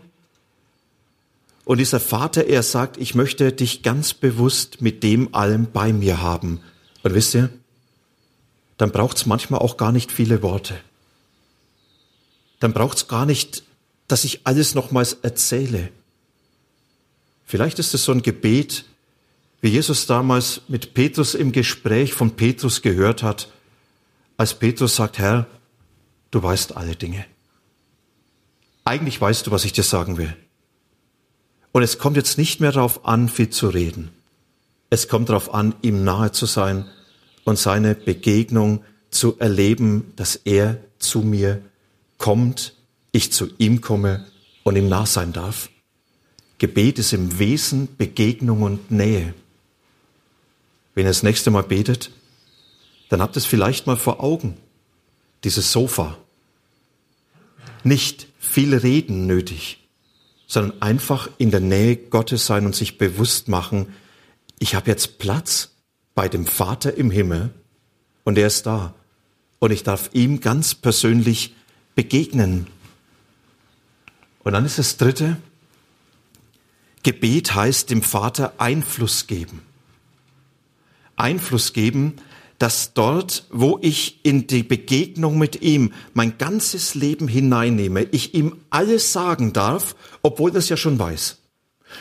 Und 1.64 1.78
dieser 1.78 2.00
Vater, 2.00 2.46
er 2.46 2.62
sagt, 2.62 2.96
ich 2.98 3.14
möchte 3.14 3.52
dich 3.52 3.82
ganz 3.82 4.14
bewusst 4.14 4.80
mit 4.80 5.02
dem 5.02 5.34
allem 5.34 5.70
bei 5.72 5.92
mir 5.92 6.20
haben. 6.20 6.60
Und 7.02 7.14
wisst 7.14 7.34
ihr, 7.34 7.50
dann 8.76 8.90
braucht 8.90 9.16
es 9.16 9.26
manchmal 9.26 9.60
auch 9.60 9.76
gar 9.76 9.92
nicht 9.92 10.12
viele 10.12 10.42
Worte. 10.42 10.78
Dann 12.60 12.72
braucht 12.72 12.98
es 12.98 13.08
gar 13.08 13.26
nicht 13.26 13.64
dass 14.12 14.24
ich 14.24 14.40
alles 14.44 14.74
nochmals 14.74 15.14
erzähle. 15.22 15.88
Vielleicht 17.46 17.78
ist 17.78 17.94
es 17.94 18.04
so 18.04 18.12
ein 18.12 18.20
Gebet, 18.20 18.84
wie 19.62 19.70
Jesus 19.70 20.06
damals 20.06 20.60
mit 20.68 20.92
Petrus 20.92 21.34
im 21.34 21.50
Gespräch 21.50 22.12
von 22.12 22.32
Petrus 22.32 22.82
gehört 22.82 23.22
hat, 23.22 23.48
als 24.36 24.52
Petrus 24.52 24.96
sagt, 24.96 25.18
Herr, 25.18 25.46
du 26.32 26.42
weißt 26.42 26.76
alle 26.76 26.96
Dinge. 26.96 27.24
Eigentlich 28.84 29.20
weißt 29.20 29.46
du, 29.46 29.52
was 29.52 29.64
ich 29.64 29.72
dir 29.72 29.84
sagen 29.84 30.18
will. 30.18 30.36
Und 31.70 31.82
es 31.84 31.98
kommt 31.98 32.16
jetzt 32.16 32.36
nicht 32.36 32.60
mehr 32.60 32.72
darauf 32.72 33.06
an, 33.06 33.28
viel 33.28 33.48
zu 33.48 33.68
reden. 33.68 34.10
Es 34.90 35.06
kommt 35.06 35.28
darauf 35.28 35.54
an, 35.54 35.74
ihm 35.82 36.02
nahe 36.02 36.32
zu 36.32 36.46
sein 36.46 36.86
und 37.44 37.58
seine 37.58 37.94
Begegnung 37.94 38.84
zu 39.10 39.38
erleben, 39.38 40.12
dass 40.16 40.36
er 40.36 40.78
zu 40.98 41.20
mir 41.20 41.62
kommt, 42.18 42.74
ich 43.12 43.32
zu 43.32 43.48
ihm 43.58 43.80
komme 43.80 44.26
und 44.64 44.76
ihm 44.76 44.88
nah 44.88 45.06
sein 45.06 45.32
darf. 45.32 45.70
Gebet 46.58 46.98
ist 46.98 47.12
im 47.12 47.38
Wesen 47.38 47.96
Begegnung 47.96 48.62
und 48.62 48.90
Nähe. 48.90 49.34
Wenn 50.94 51.06
ihr 51.06 51.10
das 51.10 51.22
nächste 51.22 51.50
Mal 51.50 51.62
betet, 51.62 52.10
dann 53.08 53.20
habt 53.20 53.36
es 53.36 53.46
vielleicht 53.46 53.86
mal 53.86 53.96
vor 53.96 54.22
Augen, 54.22 54.56
dieses 55.44 55.72
Sofa. 55.72 56.16
Nicht 57.84 58.28
viel 58.38 58.74
Reden 58.74 59.26
nötig, 59.26 59.88
sondern 60.46 60.80
einfach 60.82 61.28
in 61.38 61.50
der 61.50 61.60
Nähe 61.60 61.96
Gottes 61.96 62.46
sein 62.46 62.66
und 62.66 62.74
sich 62.74 62.98
bewusst 62.98 63.48
machen, 63.48 63.92
ich 64.58 64.74
habe 64.74 64.90
jetzt 64.90 65.18
Platz 65.18 65.70
bei 66.14 66.28
dem 66.28 66.46
Vater 66.46 66.94
im 66.94 67.10
Himmel 67.10 67.50
und 68.24 68.38
er 68.38 68.46
ist 68.46 68.66
da 68.66 68.94
und 69.58 69.72
ich 69.72 69.82
darf 69.82 70.10
ihm 70.12 70.40
ganz 70.40 70.74
persönlich 70.74 71.54
begegnen. 71.94 72.66
Und 74.44 74.52
dann 74.52 74.64
ist 74.64 74.78
das 74.78 74.96
Dritte, 74.96 75.36
Gebet 77.02 77.54
heißt 77.54 77.90
dem 77.90 78.02
Vater 78.02 78.54
Einfluss 78.58 79.26
geben. 79.26 79.62
Einfluss 81.16 81.72
geben, 81.72 82.16
dass 82.62 82.94
dort, 82.94 83.44
wo 83.50 83.80
ich 83.82 84.24
in 84.24 84.46
die 84.46 84.62
Begegnung 84.62 85.36
mit 85.36 85.62
ihm 85.62 85.92
mein 86.14 86.38
ganzes 86.38 86.94
Leben 86.94 87.26
hineinnehme, 87.26 88.04
ich 88.12 88.34
ihm 88.34 88.54
alles 88.70 89.12
sagen 89.12 89.52
darf, 89.52 89.96
obwohl 90.22 90.52
das 90.52 90.68
ja 90.68 90.76
schon 90.76 90.96
weiß. 90.96 91.38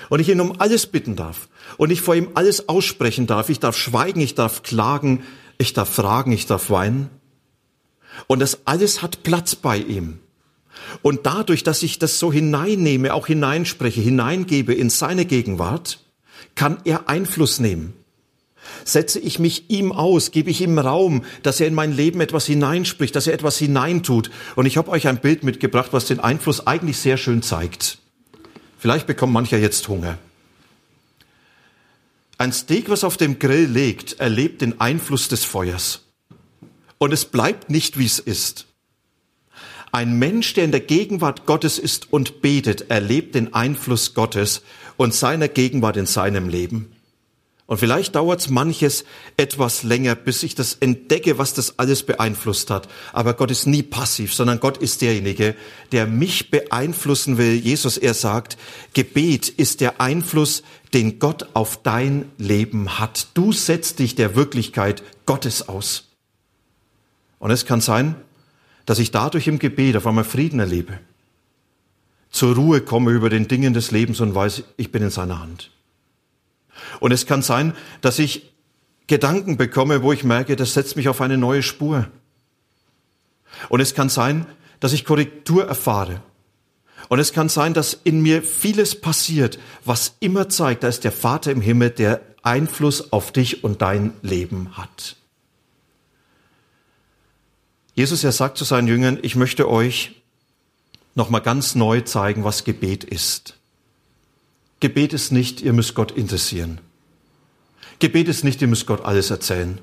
Und 0.09 0.19
ich 0.19 0.29
ihn 0.29 0.39
um 0.39 0.61
alles 0.61 0.85
bitten 0.85 1.15
darf. 1.15 1.49
Und 1.77 1.89
ich 1.89 2.01
vor 2.01 2.13
ihm 2.13 2.29
alles 2.35 2.69
aussprechen 2.69 3.25
darf. 3.25 3.49
Ich 3.49 3.59
darf 3.59 3.75
schweigen, 3.75 4.21
ich 4.21 4.35
darf 4.35 4.61
klagen, 4.61 5.23
ich 5.57 5.73
darf 5.73 5.89
fragen, 5.89 6.31
ich 6.31 6.45
darf 6.45 6.69
weinen. 6.69 7.09
Und 8.27 8.37
das 8.37 8.67
alles 8.67 9.01
hat 9.01 9.23
Platz 9.23 9.55
bei 9.55 9.77
ihm. 9.77 10.19
Und 11.01 11.25
dadurch, 11.25 11.63
dass 11.63 11.81
ich 11.81 11.97
das 11.97 12.19
so 12.19 12.31
hineinnehme, 12.31 13.15
auch 13.15 13.25
hineinspreche, 13.25 14.01
hineingebe 14.01 14.75
in 14.75 14.91
seine 14.91 15.25
Gegenwart, 15.25 16.01
kann 16.53 16.77
er 16.85 17.09
Einfluss 17.09 17.59
nehmen. 17.59 17.95
Setze 18.85 19.19
ich 19.19 19.39
mich 19.39 19.69
ihm 19.69 19.91
aus, 19.91 20.31
gebe 20.31 20.49
ich 20.49 20.61
ihm 20.61 20.79
Raum, 20.79 21.23
dass 21.43 21.59
er 21.59 21.67
in 21.67 21.73
mein 21.73 21.95
Leben 21.95 22.21
etwas 22.21 22.45
hineinspricht, 22.45 23.15
dass 23.15 23.27
er 23.27 23.33
etwas 23.33 23.57
hineintut. 23.57 24.31
Und 24.55 24.65
ich 24.65 24.77
habe 24.77 24.91
euch 24.91 25.07
ein 25.07 25.21
Bild 25.21 25.43
mitgebracht, 25.43 25.93
was 25.93 26.05
den 26.05 26.19
Einfluss 26.19 26.65
eigentlich 26.67 26.97
sehr 26.97 27.17
schön 27.17 27.41
zeigt. 27.41 27.97
Vielleicht 28.77 29.07
bekommt 29.07 29.33
mancher 29.33 29.57
jetzt 29.57 29.87
Hunger. 29.87 30.17
Ein 32.37 32.51
Steak, 32.51 32.89
was 32.89 33.03
auf 33.03 33.17
dem 33.17 33.37
Grill 33.37 33.65
liegt, 33.65 34.19
erlebt 34.19 34.61
den 34.61 34.81
Einfluss 34.81 35.27
des 35.27 35.43
Feuers 35.43 36.01
und 37.01 37.13
es 37.13 37.25
bleibt 37.25 37.71
nicht, 37.71 37.97
wie 37.97 38.05
es 38.05 38.19
ist. 38.19 38.67
Ein 39.91 40.19
Mensch, 40.19 40.53
der 40.53 40.65
in 40.65 40.71
der 40.71 40.81
Gegenwart 40.81 41.47
Gottes 41.47 41.79
ist 41.79 42.13
und 42.13 42.43
betet, 42.43 42.91
erlebt 42.91 43.33
den 43.33 43.55
Einfluss 43.55 44.13
Gottes 44.13 44.61
und 44.97 45.15
seiner 45.15 45.47
Gegenwart 45.47 45.97
in 45.97 46.05
seinem 46.05 46.47
Leben. 46.47 46.91
Und 47.71 47.77
vielleicht 47.77 48.15
dauert 48.15 48.41
es 48.41 48.49
manches 48.49 49.05
etwas 49.37 49.83
länger, 49.83 50.15
bis 50.15 50.43
ich 50.43 50.55
das 50.55 50.73
entdecke, 50.73 51.37
was 51.37 51.53
das 51.53 51.79
alles 51.79 52.03
beeinflusst 52.03 52.69
hat. 52.69 52.89
Aber 53.13 53.33
Gott 53.33 53.49
ist 53.49 53.65
nie 53.65 53.81
passiv, 53.81 54.33
sondern 54.33 54.59
Gott 54.59 54.75
ist 54.75 55.01
derjenige, 55.01 55.55
der 55.93 56.05
mich 56.05 56.51
beeinflussen 56.51 57.37
will. 57.37 57.53
Jesus, 57.53 57.97
er 57.97 58.13
sagt, 58.13 58.57
Gebet 58.93 59.47
ist 59.47 59.79
der 59.79 60.01
Einfluss, 60.01 60.63
den 60.93 61.17
Gott 61.17 61.45
auf 61.53 61.81
dein 61.81 62.29
Leben 62.37 62.99
hat. 62.99 63.27
Du 63.35 63.53
setzt 63.53 63.99
dich 63.99 64.15
der 64.15 64.35
Wirklichkeit 64.35 65.01
Gottes 65.25 65.69
aus. 65.69 66.09
Und 67.39 67.51
es 67.51 67.65
kann 67.65 67.79
sein, 67.79 68.15
dass 68.85 68.99
ich 68.99 69.11
dadurch 69.11 69.47
im 69.47 69.59
Gebet 69.59 69.95
auf 69.95 70.05
einmal 70.07 70.25
Frieden 70.25 70.59
erlebe, 70.59 70.99
zur 72.31 72.53
Ruhe 72.53 72.81
komme 72.81 73.11
über 73.11 73.29
den 73.29 73.47
Dingen 73.47 73.73
des 73.73 73.91
Lebens 73.91 74.19
und 74.19 74.35
weiß, 74.35 74.63
ich 74.75 74.91
bin 74.91 75.03
in 75.03 75.09
seiner 75.09 75.39
Hand. 75.39 75.71
Und 76.99 77.11
es 77.11 77.25
kann 77.25 77.41
sein, 77.41 77.73
dass 78.01 78.19
ich 78.19 78.51
Gedanken 79.07 79.57
bekomme, 79.57 80.03
wo 80.03 80.13
ich 80.13 80.23
merke, 80.23 80.55
das 80.55 80.73
setzt 80.73 80.95
mich 80.95 81.09
auf 81.09 81.21
eine 81.21 81.37
neue 81.37 81.63
Spur. 81.63 82.07
Und 83.69 83.79
es 83.79 83.93
kann 83.93 84.09
sein, 84.09 84.45
dass 84.79 84.93
ich 84.93 85.05
Korrektur 85.05 85.65
erfahre. 85.65 86.21
Und 87.09 87.19
es 87.19 87.33
kann 87.33 87.49
sein, 87.49 87.73
dass 87.73 87.93
in 87.93 88.21
mir 88.21 88.41
vieles 88.41 88.99
passiert, 88.99 89.59
was 89.83 90.15
immer 90.19 90.49
zeigt, 90.49 90.83
da 90.83 90.87
ist 90.87 91.03
der 91.03 91.11
Vater 91.11 91.51
im 91.51 91.61
Himmel, 91.61 91.89
der 91.89 92.21
Einfluss 92.43 93.11
auf 93.11 93.31
dich 93.31 93.63
und 93.63 93.81
dein 93.81 94.13
Leben 94.21 94.77
hat. 94.77 95.17
Jesus, 97.93 98.23
er 98.23 98.31
sagt 98.31 98.57
zu 98.57 98.63
seinen 98.63 98.87
Jüngern, 98.87 99.19
ich 99.21 99.35
möchte 99.35 99.69
euch 99.69 100.21
nochmal 101.13 101.41
ganz 101.41 101.75
neu 101.75 102.01
zeigen, 102.01 102.43
was 102.43 102.63
Gebet 102.63 103.03
ist. 103.03 103.57
Gebet 104.81 105.13
ist 105.13 105.31
nicht, 105.31 105.61
ihr 105.61 105.73
müsst 105.73 105.93
Gott 105.93 106.11
interessieren. 106.11 106.81
Gebet 107.99 108.27
ist 108.27 108.43
nicht, 108.43 108.61
ihr 108.61 108.67
müsst 108.67 108.87
Gott 108.87 109.05
alles 109.05 109.29
erzählen. 109.29 109.79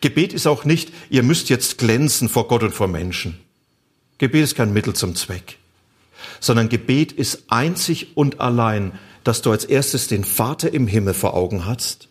Gebet 0.00 0.32
ist 0.32 0.46
auch 0.46 0.64
nicht, 0.64 0.92
ihr 1.10 1.24
müsst 1.24 1.50
jetzt 1.50 1.78
glänzen 1.78 2.28
vor 2.28 2.48
Gott 2.48 2.62
und 2.62 2.72
vor 2.72 2.88
Menschen. 2.88 3.38
Gebet 4.18 4.44
ist 4.44 4.54
kein 4.54 4.72
Mittel 4.72 4.94
zum 4.94 5.14
Zweck, 5.16 5.58
sondern 6.40 6.68
Gebet 6.68 7.12
ist 7.12 7.44
einzig 7.48 8.16
und 8.16 8.40
allein, 8.40 8.92
dass 9.24 9.42
du 9.42 9.50
als 9.50 9.64
erstes 9.64 10.06
den 10.06 10.24
Vater 10.24 10.72
im 10.72 10.86
Himmel 10.86 11.14
vor 11.14 11.34
Augen 11.34 11.66
hast, 11.66 12.08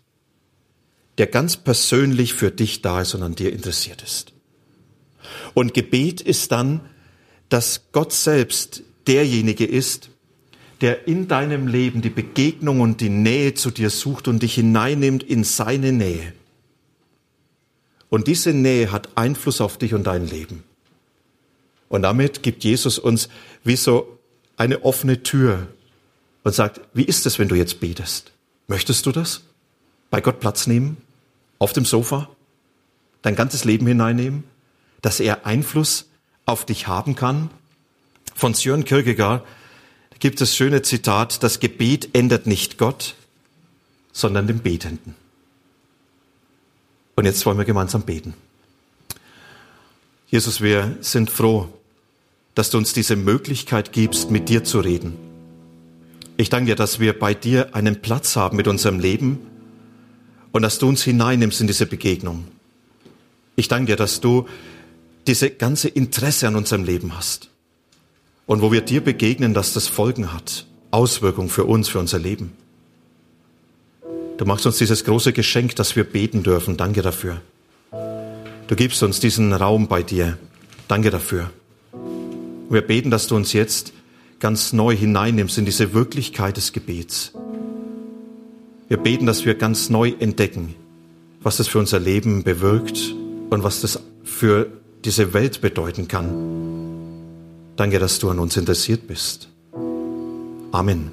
der 1.17 1.27
ganz 1.27 1.55
persönlich 1.55 2.33
für 2.33 2.51
dich 2.51 2.81
da 2.81 3.01
ist 3.01 3.15
und 3.15 3.23
an 3.23 3.35
dir 3.35 3.51
interessiert 3.51 4.01
ist. 4.01 4.33
Und 5.53 5.73
Gebet 5.73 6.19
ist 6.21 6.51
dann, 6.51 6.81
dass 7.49 7.91
Gott 7.93 8.11
selbst 8.11 8.83
derjenige 9.07 9.65
ist, 9.65 10.09
der 10.81 11.07
in 11.07 11.27
deinem 11.27 11.67
Leben 11.67 12.01
die 12.01 12.09
Begegnung 12.09 12.81
und 12.81 13.01
die 13.01 13.09
Nähe 13.09 13.53
zu 13.53 13.71
dir 13.71 13.89
sucht 13.89 14.27
und 14.27 14.43
dich 14.43 14.55
hineinnimmt 14.55 15.23
in 15.23 15.43
seine 15.43 15.91
Nähe. 15.91 16.33
Und 18.09 18.27
diese 18.27 18.53
Nähe 18.53 18.91
hat 18.91 19.09
Einfluss 19.15 19.59
auf 19.59 19.77
dich 19.77 19.93
und 19.93 20.05
dein 20.05 20.27
Leben. 20.27 20.63
Und 21.89 22.03
damit 22.03 22.43
gibt 22.43 22.63
Jesus 22.63 22.99
uns 22.99 23.29
wie 23.63 23.75
so 23.75 24.19
eine 24.55 24.83
offene 24.83 25.23
Tür 25.23 25.67
und 26.43 26.53
sagt, 26.53 26.81
wie 26.93 27.03
ist 27.03 27.25
es, 27.25 27.39
wenn 27.39 27.47
du 27.47 27.55
jetzt 27.55 27.79
betest? 27.79 28.31
Möchtest 28.67 29.05
du 29.05 29.11
das? 29.11 29.41
Bei 30.09 30.21
Gott 30.21 30.39
Platz 30.39 30.67
nehmen? 30.67 30.97
Auf 31.59 31.73
dem 31.73 31.85
Sofa? 31.85 32.29
Dein 33.21 33.35
ganzes 33.35 33.65
Leben 33.65 33.87
hineinnehmen? 33.87 34.43
dass 35.01 35.19
er 35.19 35.45
Einfluss 35.45 36.09
auf 36.45 36.65
dich 36.65 36.87
haben 36.87 37.15
kann? 37.15 37.49
Von 38.35 38.53
Sören 38.53 38.85
Kierkegaard 38.85 39.45
gibt 40.19 40.41
es 40.41 40.55
schöne 40.55 40.81
Zitat, 40.81 41.43
das 41.43 41.59
Gebet 41.59 42.09
ändert 42.13 42.47
nicht 42.47 42.77
Gott, 42.77 43.15
sondern 44.11 44.47
den 44.47 44.59
Betenden. 44.59 45.15
Und 47.15 47.25
jetzt 47.25 47.45
wollen 47.45 47.57
wir 47.57 47.65
gemeinsam 47.65 48.03
beten. 48.03 48.33
Jesus, 50.29 50.61
wir 50.61 50.97
sind 51.01 51.31
froh, 51.31 51.69
dass 52.53 52.69
du 52.69 52.77
uns 52.77 52.93
diese 52.93 53.15
Möglichkeit 53.15 53.91
gibst, 53.91 54.29
mit 54.29 54.49
dir 54.49 54.63
zu 54.63 54.79
reden. 54.79 55.15
Ich 56.37 56.49
danke 56.49 56.67
dir, 56.71 56.75
dass 56.75 56.99
wir 56.99 57.17
bei 57.17 57.33
dir 57.33 57.73
einen 57.75 58.01
Platz 58.01 58.35
haben 58.35 58.57
mit 58.57 58.67
unserem 58.67 58.99
Leben 58.99 59.39
und 60.51 60.61
dass 60.61 60.79
du 60.79 60.87
uns 60.87 61.03
hineinnimmst 61.03 61.61
in 61.61 61.67
diese 61.67 61.85
Begegnung. 61.85 62.47
Ich 63.55 63.67
danke 63.67 63.93
dir, 63.93 63.95
dass 63.95 64.21
du 64.21 64.47
diese 65.25 65.49
ganze 65.49 65.87
Interesse 65.87 66.47
an 66.47 66.55
unserem 66.55 66.83
Leben 66.83 67.15
hast. 67.17 67.49
Und 68.47 68.61
wo 68.61 68.71
wir 68.71 68.81
dir 68.81 69.01
begegnen, 69.01 69.53
dass 69.53 69.73
das 69.73 69.87
Folgen 69.87 70.33
hat, 70.33 70.65
Auswirkungen 70.89 71.49
für 71.49 71.65
uns, 71.65 71.89
für 71.89 71.99
unser 71.99 72.17
Leben. 72.17 72.53
Du 74.37 74.45
machst 74.45 74.65
uns 74.65 74.77
dieses 74.77 75.03
große 75.03 75.33
Geschenk, 75.33 75.75
dass 75.75 75.95
wir 75.95 76.05
beten 76.05 76.43
dürfen. 76.43 76.77
Danke 76.77 77.01
dafür. 77.01 77.41
Du 77.91 78.75
gibst 78.75 79.03
uns 79.03 79.19
diesen 79.19 79.51
Raum 79.53 79.87
bei 79.87 80.01
dir. 80.01 80.37
Danke 80.87 81.09
dafür. 81.09 81.51
Wir 82.69 82.81
beten, 82.81 83.11
dass 83.11 83.27
du 83.27 83.35
uns 83.35 83.53
jetzt 83.53 83.93
ganz 84.39 84.73
neu 84.73 84.95
hineinnimmst 84.95 85.57
in 85.57 85.65
diese 85.65 85.93
Wirklichkeit 85.93 86.55
des 86.57 86.71
Gebets. 86.71 87.33
Wir 88.87 88.97
beten, 88.97 89.25
dass 89.25 89.45
wir 89.45 89.55
ganz 89.55 89.89
neu 89.89 90.13
entdecken, 90.19 90.75
was 91.41 91.57
das 91.57 91.67
für 91.67 91.79
unser 91.79 91.99
Leben 91.99 92.43
bewirkt 92.43 93.13
und 93.49 93.63
was 93.63 93.81
das 93.81 93.99
für 94.23 94.67
diese 95.03 95.33
Welt 95.33 95.59
bedeuten 95.59 96.07
kann. 96.07 96.66
Danke, 97.77 97.99
dass 97.99 98.17
du 98.17 98.29
an 98.31 98.39
uns 98.39 98.57
interessiert 98.57 99.07
bist. 99.07 99.47
Amen. 100.71 101.11